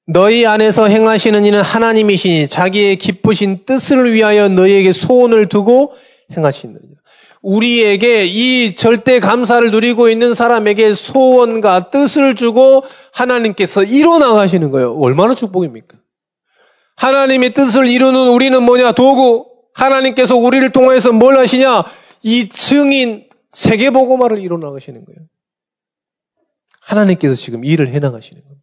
너희 0.07 0.45
안에서 0.45 0.87
행하시는 0.87 1.45
이는 1.45 1.61
하나님이시니 1.61 2.47
자기의 2.47 2.97
기쁘신 2.97 3.65
뜻을 3.65 4.13
위하여 4.13 4.49
너희에게 4.49 4.91
소원을 4.91 5.47
두고 5.47 5.93
행하시느니라. 6.35 6.95
우리에게 7.41 8.25
이 8.25 8.75
절대 8.75 9.19
감사를 9.19 9.69
누리고 9.69 10.09
있는 10.09 10.33
사람에게 10.33 10.93
소원과 10.93 11.91
뜻을 11.91 12.35
주고 12.35 12.83
하나님께서 13.13 13.83
이뤄 13.83 14.17
나가시는 14.17 14.71
거예요. 14.71 14.95
얼마나 14.99 15.35
축복입니까? 15.35 15.97
하나님의 16.95 17.53
뜻을 17.53 17.87
이루는 17.87 18.29
우리는 18.29 18.61
뭐냐? 18.63 18.93
도구. 18.93 19.45
하나님께서 19.73 20.35
우리를 20.35 20.71
통해서 20.71 21.11
뭘 21.11 21.37
하시냐? 21.37 21.83
이 22.23 22.49
증인 22.49 23.25
세계 23.55 23.89
보고말을 23.89 24.39
이뤄 24.39 24.57
나가시는 24.57 25.05
거예요. 25.05 25.19
하나님께서 26.81 27.35
지금 27.35 27.63
일을 27.63 27.87
해 27.87 27.99
나가시는 27.99 28.43
겁니다. 28.43 28.61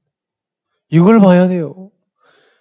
이걸 0.91 1.19
봐야 1.19 1.49
돼요. 1.49 1.91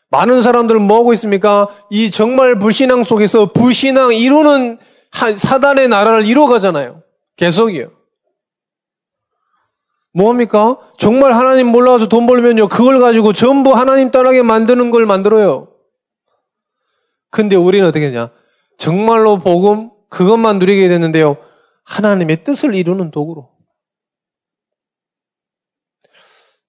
많은 0.09 0.41
사람들은 0.41 0.81
뭐 0.81 0.99
하고 0.99 1.11
있습니까? 1.13 1.67
이 1.89 2.09
정말 2.09 2.57
불신앙 2.57 3.03
속에서 3.03 3.51
불신앙 3.51 4.13
이루는 4.13 4.79
사단의 5.11 5.89
나라를 5.89 6.25
이루어가잖아요. 6.25 7.03
계속이요. 7.35 7.91
뭐합니까? 10.13 10.77
정말 10.97 11.33
하나님 11.33 11.67
몰라서 11.67 12.07
돈 12.07 12.27
벌면요. 12.27 12.69
그걸 12.69 12.99
가지고 12.99 13.33
전부 13.33 13.73
하나님 13.73 14.09
따라게 14.09 14.41
만드는 14.41 14.89
걸 14.89 15.05
만들어요. 15.05 15.67
근데 17.29 17.57
우리는 17.57 17.85
어떻게 17.85 18.05
했냐? 18.05 18.29
정말로 18.77 19.37
복음, 19.37 19.91
그것만 20.09 20.59
누리게 20.59 20.87
되는데요. 20.87 21.37
하나님의 21.91 22.43
뜻을 22.43 22.73
이루는 22.75 23.11
도구로. 23.11 23.51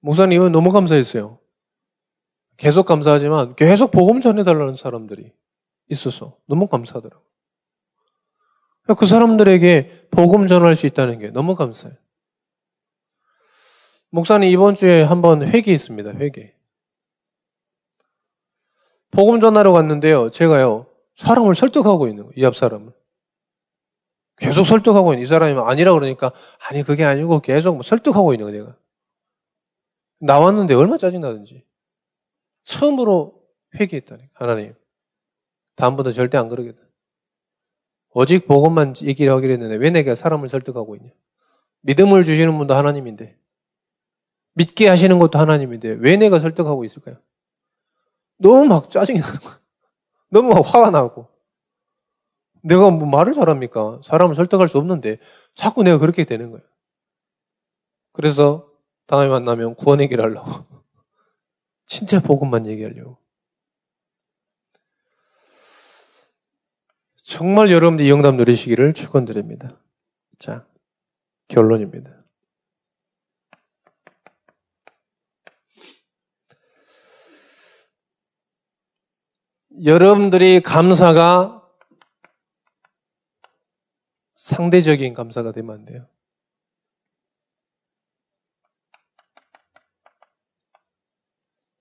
목사님은 0.00 0.50
너무 0.50 0.70
감사했어요. 0.70 1.38
계속 2.56 2.86
감사하지만 2.86 3.54
계속 3.54 3.92
복음 3.92 4.20
전해달라는 4.20 4.74
사람들이 4.76 5.32
있어서 5.88 6.38
너무 6.46 6.66
감사하더라고요. 6.68 7.26
그 8.98 9.06
사람들에게 9.06 10.08
복음 10.10 10.48
전할 10.48 10.74
수 10.74 10.86
있다는 10.86 11.20
게 11.20 11.30
너무 11.30 11.54
감사해요. 11.54 11.96
목사님 14.10 14.50
이번 14.50 14.74
주에 14.74 15.02
한번 15.02 15.46
회개 15.46 15.72
있습니다. 15.72 16.10
회개. 16.10 16.54
복음 19.12 19.40
전하러 19.40 19.72
갔는데요. 19.72 20.30
제가요. 20.30 20.86
사람을 21.16 21.54
설득하고 21.54 22.08
있는 22.08 22.24
거예요. 22.24 22.32
이 22.36 22.44
앞 22.44 22.56
사람을. 22.56 22.92
계속 24.42 24.64
설득하고 24.64 25.12
있는 25.12 25.24
이 25.24 25.28
사람이 25.28 25.58
아니라 25.60 25.92
그러니까 25.92 26.32
아니 26.68 26.82
그게 26.82 27.04
아니고 27.04 27.40
계속 27.40 27.74
뭐 27.74 27.82
설득하고 27.84 28.34
있는 28.34 28.50
거예요. 28.50 28.64
내가. 28.64 28.76
나왔는데 30.18 30.74
얼마 30.74 30.98
짜증나든지. 30.98 31.64
처음으로 32.64 33.40
회개했다니 33.78 34.30
하나님. 34.32 34.74
다음부터 35.76 36.10
절대 36.10 36.38
안 36.38 36.48
그러겠다. 36.48 36.80
오직 38.14 38.46
복음만 38.48 38.94
얘기를 39.02 39.32
하기로 39.32 39.52
했는데 39.52 39.76
왜 39.76 39.90
내가 39.90 40.16
사람을 40.16 40.48
설득하고 40.48 40.96
있냐. 40.96 41.10
믿음을 41.82 42.24
주시는 42.24 42.58
분도 42.58 42.74
하나님인데 42.74 43.38
믿게 44.54 44.88
하시는 44.88 45.18
것도 45.20 45.38
하나님인데 45.38 45.98
왜 46.00 46.16
내가 46.16 46.40
설득하고 46.40 46.84
있을까요? 46.84 47.16
너무 48.38 48.66
막 48.66 48.90
짜증이 48.90 49.20
나는 49.20 49.38
거야. 49.38 49.60
너무 50.30 50.52
화가 50.52 50.90
나고. 50.90 51.31
내가 52.62 52.90
뭐 52.90 53.08
말을 53.08 53.32
잘합니까? 53.32 54.00
사람을 54.02 54.34
설득할 54.34 54.68
수 54.68 54.78
없는데 54.78 55.18
자꾸 55.54 55.82
내가 55.82 55.98
그렇게 55.98 56.24
되는 56.24 56.50
거예요. 56.50 56.64
그래서 58.12 58.68
다음에 59.06 59.28
만나면 59.28 59.74
구원 59.74 60.00
얘기를 60.00 60.24
하려고. 60.24 60.50
진짜 61.86 62.20
복음만 62.20 62.66
얘기하려고. 62.66 63.18
정말 67.16 67.70
여러분들이 67.70 68.10
영답 68.10 68.34
누리시기를 68.34 68.94
축원드립니다. 68.94 69.78
자, 70.38 70.66
결론입니다. 71.48 72.10
여러분들이 79.84 80.60
감사가 80.60 81.61
상대적인 84.42 85.14
감사가 85.14 85.52
되면 85.52 85.72
안 85.72 85.84
돼요. 85.84 86.08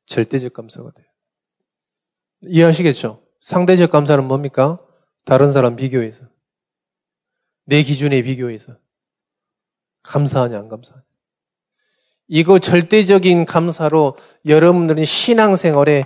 절대적 0.05 0.53
감사가 0.53 0.91
돼요. 0.91 1.07
이해하시겠죠? 2.41 3.25
상대적 3.39 3.89
감사는 3.89 4.23
뭡니까? 4.27 4.79
다른 5.25 5.51
사람 5.51 5.75
비교해서. 5.75 6.27
내 7.65 7.81
기준에 7.81 8.21
비교해서. 8.21 8.77
감사하냐, 10.03 10.59
안 10.59 10.67
감사하냐. 10.67 11.03
이거 12.27 12.59
절대적인 12.59 13.45
감사로 13.45 14.17
여러분들이 14.45 15.05
신앙생활에 15.05 16.03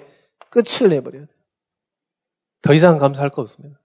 끝을 0.49 0.87
내버려야 0.87 1.25
돼요. 1.25 1.37
더 2.61 2.73
이상 2.73 2.97
감사할 2.97 3.29
거 3.29 3.41
없습니다. 3.41 3.84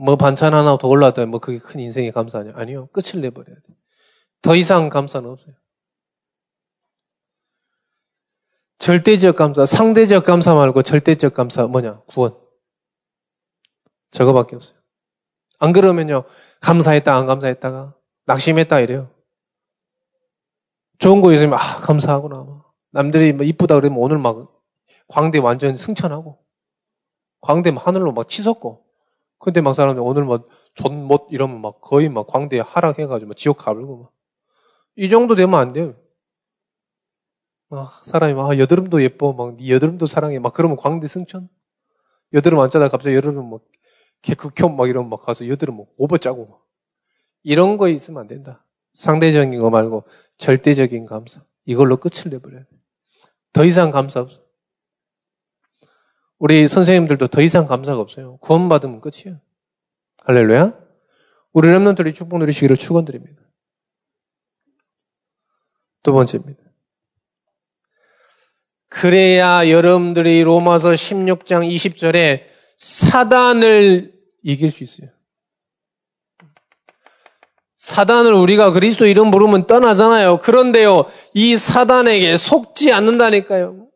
뭐 0.00 0.16
반찬 0.16 0.54
하나 0.54 0.78
더 0.78 0.86
올라도 0.88 1.26
뭐 1.26 1.40
그게 1.40 1.58
큰 1.58 1.80
인생의 1.80 2.12
감사냐? 2.12 2.52
아니요. 2.54 2.86
끝을 2.92 3.20
내버려야 3.20 3.56
돼. 3.56 3.74
더 4.42 4.54
이상 4.54 4.88
감사는 4.88 5.28
없어요. 5.28 5.54
절대적 8.78 9.34
감사, 9.34 9.66
상대적 9.66 10.24
감사 10.24 10.54
말고 10.54 10.82
절대적 10.82 11.34
감사 11.34 11.66
뭐냐? 11.66 12.02
구원. 12.06 12.38
저거밖에 14.12 14.54
없어요. 14.54 14.78
안 15.58 15.72
그러면요. 15.72 16.24
감사했다, 16.60 17.12
안 17.12 17.26
감사했다가 17.26 17.94
낙심했다 18.26 18.78
이래요. 18.80 19.12
좋은 20.98 21.20
거 21.20 21.32
있으면 21.32 21.54
아 21.54 21.80
감사하구나. 21.80 22.64
남들이 22.92 23.32
뭐 23.32 23.44
이쁘다 23.44 23.74
그러면 23.74 23.98
오늘 23.98 24.18
막 24.18 24.48
광대 25.08 25.38
완전 25.38 25.76
승천하고 25.76 26.38
광대 27.40 27.72
하늘로 27.76 28.12
막 28.12 28.28
치솟고 28.28 28.87
근데 29.38 29.60
막 29.60 29.74
사람들 29.74 30.02
오늘 30.02 30.24
뭐 30.24 30.44
존못 30.74 31.28
이러면 31.30 31.60
막 31.60 31.80
거의 31.80 32.08
막 32.08 32.26
광대 32.26 32.60
하락해가지고 32.60 33.28
막 33.28 33.36
지옥 33.36 33.58
가불고 33.58 34.02
막. 34.02 34.12
이 34.96 35.08
정도 35.08 35.34
되면 35.34 35.58
안 35.58 35.72
돼요. 35.72 35.94
아, 37.70 38.00
사람이 38.02 38.34
막, 38.34 38.50
아, 38.50 38.58
여드름도 38.58 39.02
예뻐. 39.02 39.32
막, 39.32 39.56
네 39.56 39.70
여드름도 39.70 40.06
사랑해. 40.06 40.38
막, 40.38 40.54
그러면 40.54 40.76
광대 40.76 41.06
승천? 41.06 41.48
여드름 42.32 42.58
안 42.60 42.70
짜다 42.70 42.88
갑자기 42.88 43.14
여드름 43.16 43.50
막, 43.50 43.60
개극혐 44.22 44.74
막 44.76 44.88
이러면 44.88 45.10
막 45.10 45.20
가서 45.20 45.46
여드름 45.46 45.76
막 45.76 45.86
오버 45.96 46.16
짜고 46.16 46.46
막. 46.46 46.64
이런 47.42 47.76
거 47.76 47.88
있으면 47.88 48.22
안 48.22 48.26
된다. 48.26 48.64
상대적인 48.94 49.60
거 49.60 49.70
말고 49.70 50.04
절대적인 50.38 51.04
감사. 51.04 51.44
이걸로 51.66 51.98
끝을 51.98 52.30
내버려야 52.30 52.62
돼. 52.62 52.68
더 53.52 53.64
이상 53.64 53.90
감사 53.90 54.20
없어. 54.20 54.47
우리 56.38 56.68
선생님들도 56.68 57.28
더 57.28 57.42
이상 57.42 57.66
감사가 57.66 58.00
없어요. 58.00 58.38
구원받으면 58.38 59.00
끝이에요. 59.00 59.40
할렐루야. 60.24 60.74
우리 61.52 61.68
랩런들이 61.68 62.14
축복 62.14 62.38
누리시기를 62.38 62.76
축원드립니다. 62.76 63.42
두 66.02 66.12
번째입니다. 66.12 66.62
그래야 68.88 69.68
여러분들이 69.68 70.42
로마서 70.42 70.90
16장 70.90 71.68
20절에 71.68 72.44
사단을 72.76 74.14
이길 74.42 74.70
수 74.70 74.84
있어요. 74.84 75.10
사단을 77.76 78.32
우리가 78.32 78.72
그리스도 78.72 79.06
이름 79.06 79.30
부르면 79.30 79.66
떠나잖아요. 79.66 80.38
그런데요, 80.38 81.04
이 81.34 81.56
사단에게 81.56 82.36
속지 82.36 82.92
않는다니까요. 82.92 83.88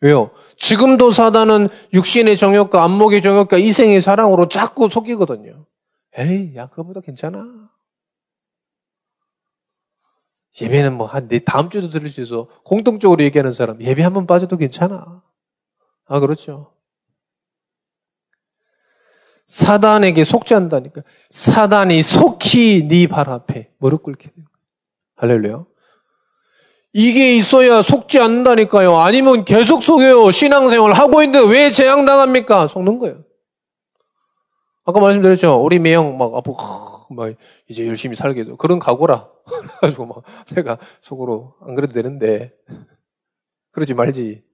왜요? 0.00 0.30
지금도 0.58 1.12
사단은 1.12 1.68
육신의 1.94 2.36
정욕과 2.36 2.82
안목의 2.84 3.22
정욕과 3.22 3.58
이생의 3.58 4.00
사랑으로 4.00 4.48
자꾸 4.48 4.88
속이거든요. 4.88 5.66
에이, 6.18 6.54
야, 6.56 6.68
그거보다 6.68 7.00
괜찮아. 7.00 7.70
예배는 10.60 10.96
뭐한 10.96 11.28
다음 11.44 11.70
주도 11.70 11.88
들을 11.88 12.08
수 12.08 12.20
있어. 12.20 12.48
공통적으로 12.64 13.22
얘기하는 13.22 13.52
사람, 13.52 13.80
예배 13.80 14.02
한 14.02 14.12
번 14.12 14.26
빠져도 14.26 14.56
괜찮아. 14.56 15.22
아, 16.06 16.20
그렇죠. 16.20 16.74
사단에게 19.46 20.24
속지 20.24 20.54
않는다니까. 20.54 21.02
사단이 21.30 22.02
속히 22.02 22.88
네 22.88 23.06
발 23.06 23.30
앞에 23.30 23.70
무릎 23.78 24.02
꿇게 24.02 24.30
돼요. 24.30 24.44
할렐루야. 25.16 25.64
이게 26.92 27.36
있어야 27.36 27.82
속지 27.82 28.18
않는다니까요. 28.18 28.96
아니면 28.96 29.44
계속 29.44 29.82
속여요. 29.82 30.30
신앙생활 30.30 30.92
하고 30.92 31.22
있는데 31.22 31.52
왜 31.52 31.70
재앙당합니까? 31.70 32.66
속는 32.66 32.98
거예요. 32.98 33.24
아까 34.84 35.00
말씀드렸죠. 35.00 35.62
우리 35.62 35.78
매형 35.78 36.16
막 36.16 36.34
아프고 36.34 37.14
막 37.14 37.34
이제 37.68 37.86
열심히 37.86 38.16
살게도 38.16 38.56
그런 38.56 38.78
각오라. 38.78 39.30
그래가지고 39.44 40.06
막 40.06 40.22
내가 40.54 40.78
속으로 41.00 41.56
안 41.60 41.74
그래도 41.74 41.92
되는데 41.92 42.54
그러지 43.72 43.92
말지. 43.92 44.44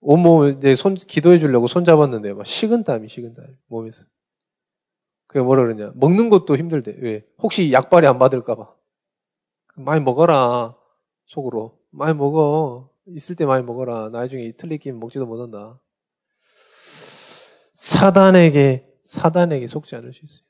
온몸 0.00 0.58
내손 0.60 0.94
기도해 0.94 1.38
주려고 1.38 1.68
손 1.68 1.84
잡았는데 1.84 2.34
막 2.34 2.44
식은땀이 2.44 3.08
식은땀 3.08 3.56
몸에서. 3.68 4.04
그게 5.26 5.42
뭐라 5.42 5.62
그러냐? 5.62 5.92
먹는 5.94 6.28
것도 6.28 6.56
힘들대. 6.58 6.96
왜? 6.98 7.24
혹시 7.38 7.72
약발이 7.72 8.06
안 8.06 8.18
받을까봐. 8.18 8.81
많이 9.76 10.02
먹어라. 10.02 10.76
속으로. 11.26 11.78
많이 11.90 12.14
먹어. 12.14 12.90
있을 13.06 13.36
때 13.36 13.46
많이 13.46 13.64
먹어라. 13.64 14.10
나중에 14.10 14.52
틀리기면 14.52 15.00
먹지도 15.00 15.26
못한다. 15.26 15.80
사단에게, 17.74 18.86
사단에게 19.04 19.66
속지 19.66 19.96
않을 19.96 20.12
수 20.12 20.24
있어요. 20.24 20.46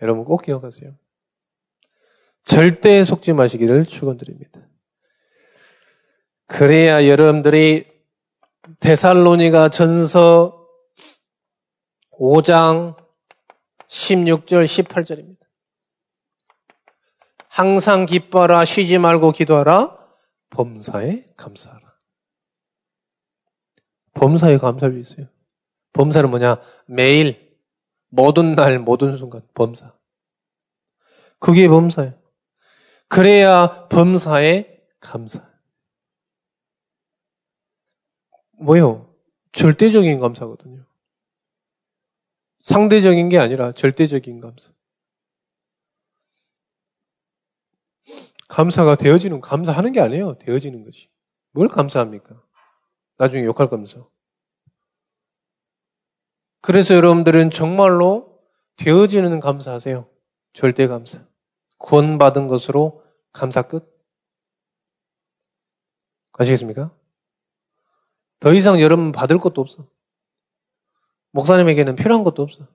여러분 0.00 0.24
꼭 0.24 0.42
기억하세요. 0.42 0.96
절대 2.42 3.04
속지 3.04 3.32
마시기를 3.34 3.84
축원드립니다. 3.84 4.66
그래야 6.46 7.06
여러분들이 7.06 7.86
데살로니가 8.80 9.68
전서 9.68 10.66
5장 12.12 12.96
16절 13.86 14.64
18절입니다. 14.64 15.37
항상 17.58 18.06
기뻐라, 18.06 18.64
쉬지 18.64 18.98
말고 18.98 19.32
기도하라, 19.32 19.98
범사에 20.50 21.26
감사하라. 21.36 21.92
범사에 24.14 24.58
수 24.92 25.14
있어요. 25.14 25.28
범사는 25.92 26.30
뭐냐? 26.30 26.62
매일, 26.86 27.58
모든 28.10 28.54
날, 28.54 28.78
모든 28.78 29.16
순간, 29.16 29.42
범사. 29.54 29.92
그게 31.40 31.66
범사예요. 31.66 32.14
그래야 33.08 33.88
범사에 33.88 34.80
감사. 35.00 35.44
뭐요? 38.52 39.12
절대적인 39.50 40.20
감사거든요. 40.20 40.86
상대적인 42.60 43.28
게 43.30 43.38
아니라 43.38 43.72
절대적인 43.72 44.38
감사. 44.40 44.77
감사가 48.48 48.96
되어지는, 48.96 49.40
감사하는 49.40 49.92
게 49.92 50.00
아니에요. 50.00 50.38
되어지는 50.38 50.84
거지. 50.84 51.08
뭘 51.52 51.68
감사합니까? 51.68 52.42
나중에 53.18 53.44
욕할 53.44 53.68
거면서. 53.68 54.10
그래서 56.60 56.94
여러분들은 56.94 57.50
정말로 57.50 58.40
되어지는 58.76 59.40
감사하세요. 59.40 60.08
절대 60.52 60.86
감사. 60.86 61.24
구원받은 61.78 62.46
것으로 62.46 63.04
감사 63.32 63.62
끝. 63.62 63.96
아시겠습니까? 66.32 66.94
더 68.40 68.52
이상 68.52 68.80
여러분 68.80 69.12
받을 69.12 69.38
것도 69.38 69.60
없어. 69.60 69.86
목사님에게는 71.32 71.96
필요한 71.96 72.24
것도 72.24 72.42
없어. 72.42 72.66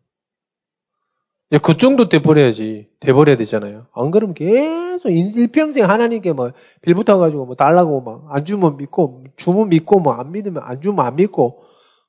그 1.61 1.77
정도 1.77 2.09
돼버려야지. 2.09 2.89
돼버려야 2.99 3.37
되잖아요. 3.37 3.87
안 3.93 4.11
그러면 4.11 4.33
계속 4.33 5.09
일평생 5.09 5.89
하나님께 5.89 6.33
뭐 6.33 6.51
빌붙어가지고 6.81 7.45
뭐 7.45 7.55
달라고 7.55 8.01
막 8.01 8.25
안 8.29 8.45
주면 8.45 8.77
믿고, 8.77 9.25
주면 9.37 9.69
믿고 9.69 9.99
뭐 9.99 10.13
안 10.15 10.31
믿으면 10.31 10.63
안 10.63 10.81
주면 10.81 11.05
안 11.05 11.15
믿고, 11.15 11.63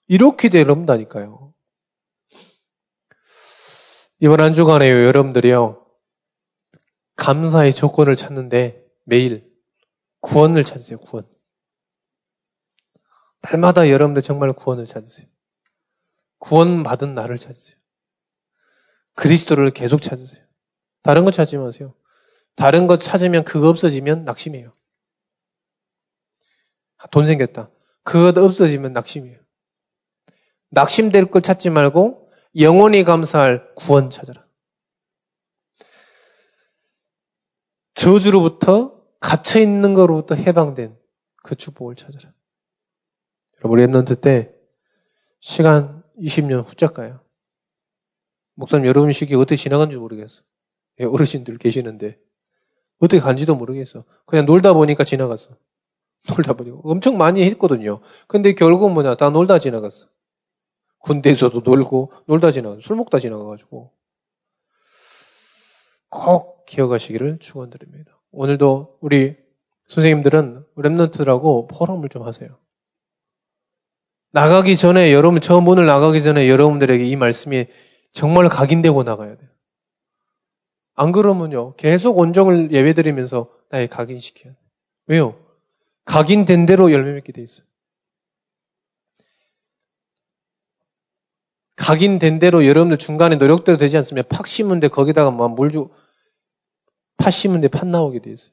이렇게 0.09 0.49
되는다니까요. 0.49 1.53
이번 4.21 4.41
한 4.41 4.55
주간에요, 4.55 5.05
여러분들이요. 5.07 5.85
감사의 7.17 7.75
조건을 7.75 8.17
찾는데 8.17 8.85
매일 9.05 9.53
구원을 10.21 10.65
찾으세요, 10.65 10.99
구원. 10.99 11.27
날마다 13.43 13.91
여러분들 13.91 14.23
정말 14.23 14.53
구원을 14.55 14.87
찾으세요. 14.87 15.27
구원받은 16.39 17.15
나를 17.15 17.37
찾으세요. 17.39 17.77
그리스도를 19.15 19.71
계속 19.71 20.03
찾으세요. 20.03 20.45
다른 21.03 21.25
거 21.25 21.31
찾지 21.31 21.57
마세요. 21.59 21.95
다른 22.57 22.87
거 22.87 22.97
찾으면 22.97 23.45
그거 23.45 23.69
없어지면 23.69 24.25
낙심이에요. 24.25 24.73
돈 27.11 27.27
생겼다. 27.27 27.71
그거 28.03 28.45
없어지면 28.45 28.93
낙심이에요. 28.93 29.39
낙심될 30.71 31.27
걸 31.27 31.43
찾지 31.43 31.71
말고 31.71 32.31
영원히 32.59 33.05
감사할 33.05 33.75
구원 33.75 34.11
찾아라. 34.11 34.47
저주로부터 37.95 39.03
갇혀 39.21 39.61
있는 39.61 39.95
거로부터 39.95 40.35
해방된 40.35 40.99
그 41.43 41.55
축복을 41.55 41.95
찾아라. 41.95 42.35
여러분 43.61 43.79
랩런트 43.79 44.21
때 44.21 44.53
시간 45.41 46.03
20년 46.19 46.67
후짝 46.67 46.95
가요. 46.95 47.24
목사님 48.55 48.87
여러분 48.87 49.13
시기 49.13 49.35
어떻게 49.35 49.57
지나간 49.57 49.91
지 49.91 49.97
모르겠어. 49.97 50.43
예, 51.01 51.05
어르신들 51.05 51.59
계시는데 51.59 52.19
어떻게 53.01 53.21
간지도 53.21 53.57
모르겠어. 53.57 54.05
그냥 54.27 54.47
놀다 54.47 54.73
보니까 54.73 55.05
지나갔어. 55.05 55.57
놀다 56.29 56.55
보니까 56.55 56.79
엄청 56.85 57.19
많이 57.19 57.43
했거든요. 57.45 58.01
근데 58.29 58.55
결국 58.55 58.93
뭐냐 58.93 59.17
다 59.17 59.31
놀다 59.31 59.59
지나갔어. 59.59 60.07
군대에서도 61.01 61.61
놀고 61.61 62.13
놀다 62.27 62.51
지나가 62.51 62.79
술 62.81 62.97
먹다 62.97 63.19
지나가가지고 63.19 63.93
꼭 66.09 66.65
기억하시기를 66.65 67.41
축원드립니다. 67.41 68.19
오늘도 68.31 68.99
우리 69.01 69.37
선생님들은 69.89 70.65
랩런트라고 70.77 71.69
포럼을 71.69 72.09
좀 72.09 72.23
하세요. 72.23 72.57
나가기 74.33 74.77
전에 74.77 75.13
여러분 75.13 75.41
처음 75.41 75.65
문을 75.65 75.85
나가기 75.87 76.23
전에 76.23 76.49
여러분들에게 76.49 77.05
이 77.05 77.17
말씀이 77.17 77.67
정말 78.15 78.49
각인되고 78.49 79.03
나가야 79.03 79.37
돼요. 79.37 79.51
안 80.95 81.13
그러면요 81.13 81.75
계속 81.75 82.17
온정을 82.17 82.73
예배드리면서 82.73 83.51
나의 83.69 83.89
각인시켜야 83.89 84.55
돼. 84.55 84.59
왜요? 85.09 85.39
각인된 86.07 86.65
대로 86.65 86.93
열매 86.93 87.13
맺게 87.13 87.33
돼 87.33 87.43
있어요. 87.43 87.67
각인된 91.77 92.39
대로 92.39 92.65
여러분들 92.65 92.99
중간에 92.99 93.35
노력대로 93.35 93.77
되지 93.77 93.99
않으면 93.99 94.25
팍 94.29 94.47
심은데 94.47 94.89
거기다가 94.89 95.33
막물 95.33 95.73
주고 95.73 95.93
팥 97.17 97.31
심은데 97.31 97.69
팥 97.69 97.89
나오게 97.89 98.21
돼 98.21 98.31
있어요. 98.31 98.53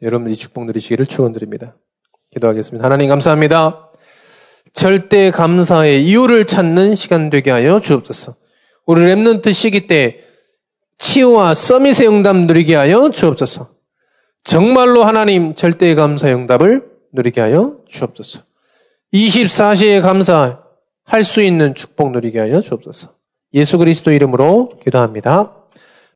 여러분들 0.00 0.32
이 0.32 0.36
축복 0.36 0.64
누리시기를 0.66 1.06
축원드립니다. 1.06 1.76
기도하겠습니다. 2.30 2.84
하나님 2.84 3.08
감사합니다. 3.08 3.85
절대 4.76 5.30
감사의 5.30 6.04
이유를 6.04 6.46
찾는 6.46 6.96
시간 6.96 7.30
되게 7.30 7.50
하여 7.50 7.80
주옵소서. 7.80 8.36
우리 8.84 9.00
랩런트 9.00 9.54
시기 9.54 9.86
때 9.86 10.20
치유와 10.98 11.54
서밋의 11.54 12.06
응답 12.06 12.36
누리게 12.36 12.74
하여 12.74 13.08
주옵소서. 13.08 13.70
정말로 14.44 15.02
하나님 15.02 15.54
절대 15.54 15.94
감사 15.94 16.28
응답을 16.28 16.84
누리게 17.14 17.40
하여 17.40 17.78
주옵소서. 17.88 18.40
24시에 19.14 20.02
감사할 20.02 21.24
수 21.24 21.40
있는 21.40 21.74
축복 21.74 22.12
누리게 22.12 22.38
하여 22.38 22.60
주옵소서. 22.60 23.14
예수 23.54 23.78
그리스도 23.78 24.12
이름으로 24.12 24.78
기도합니다. 24.84 25.55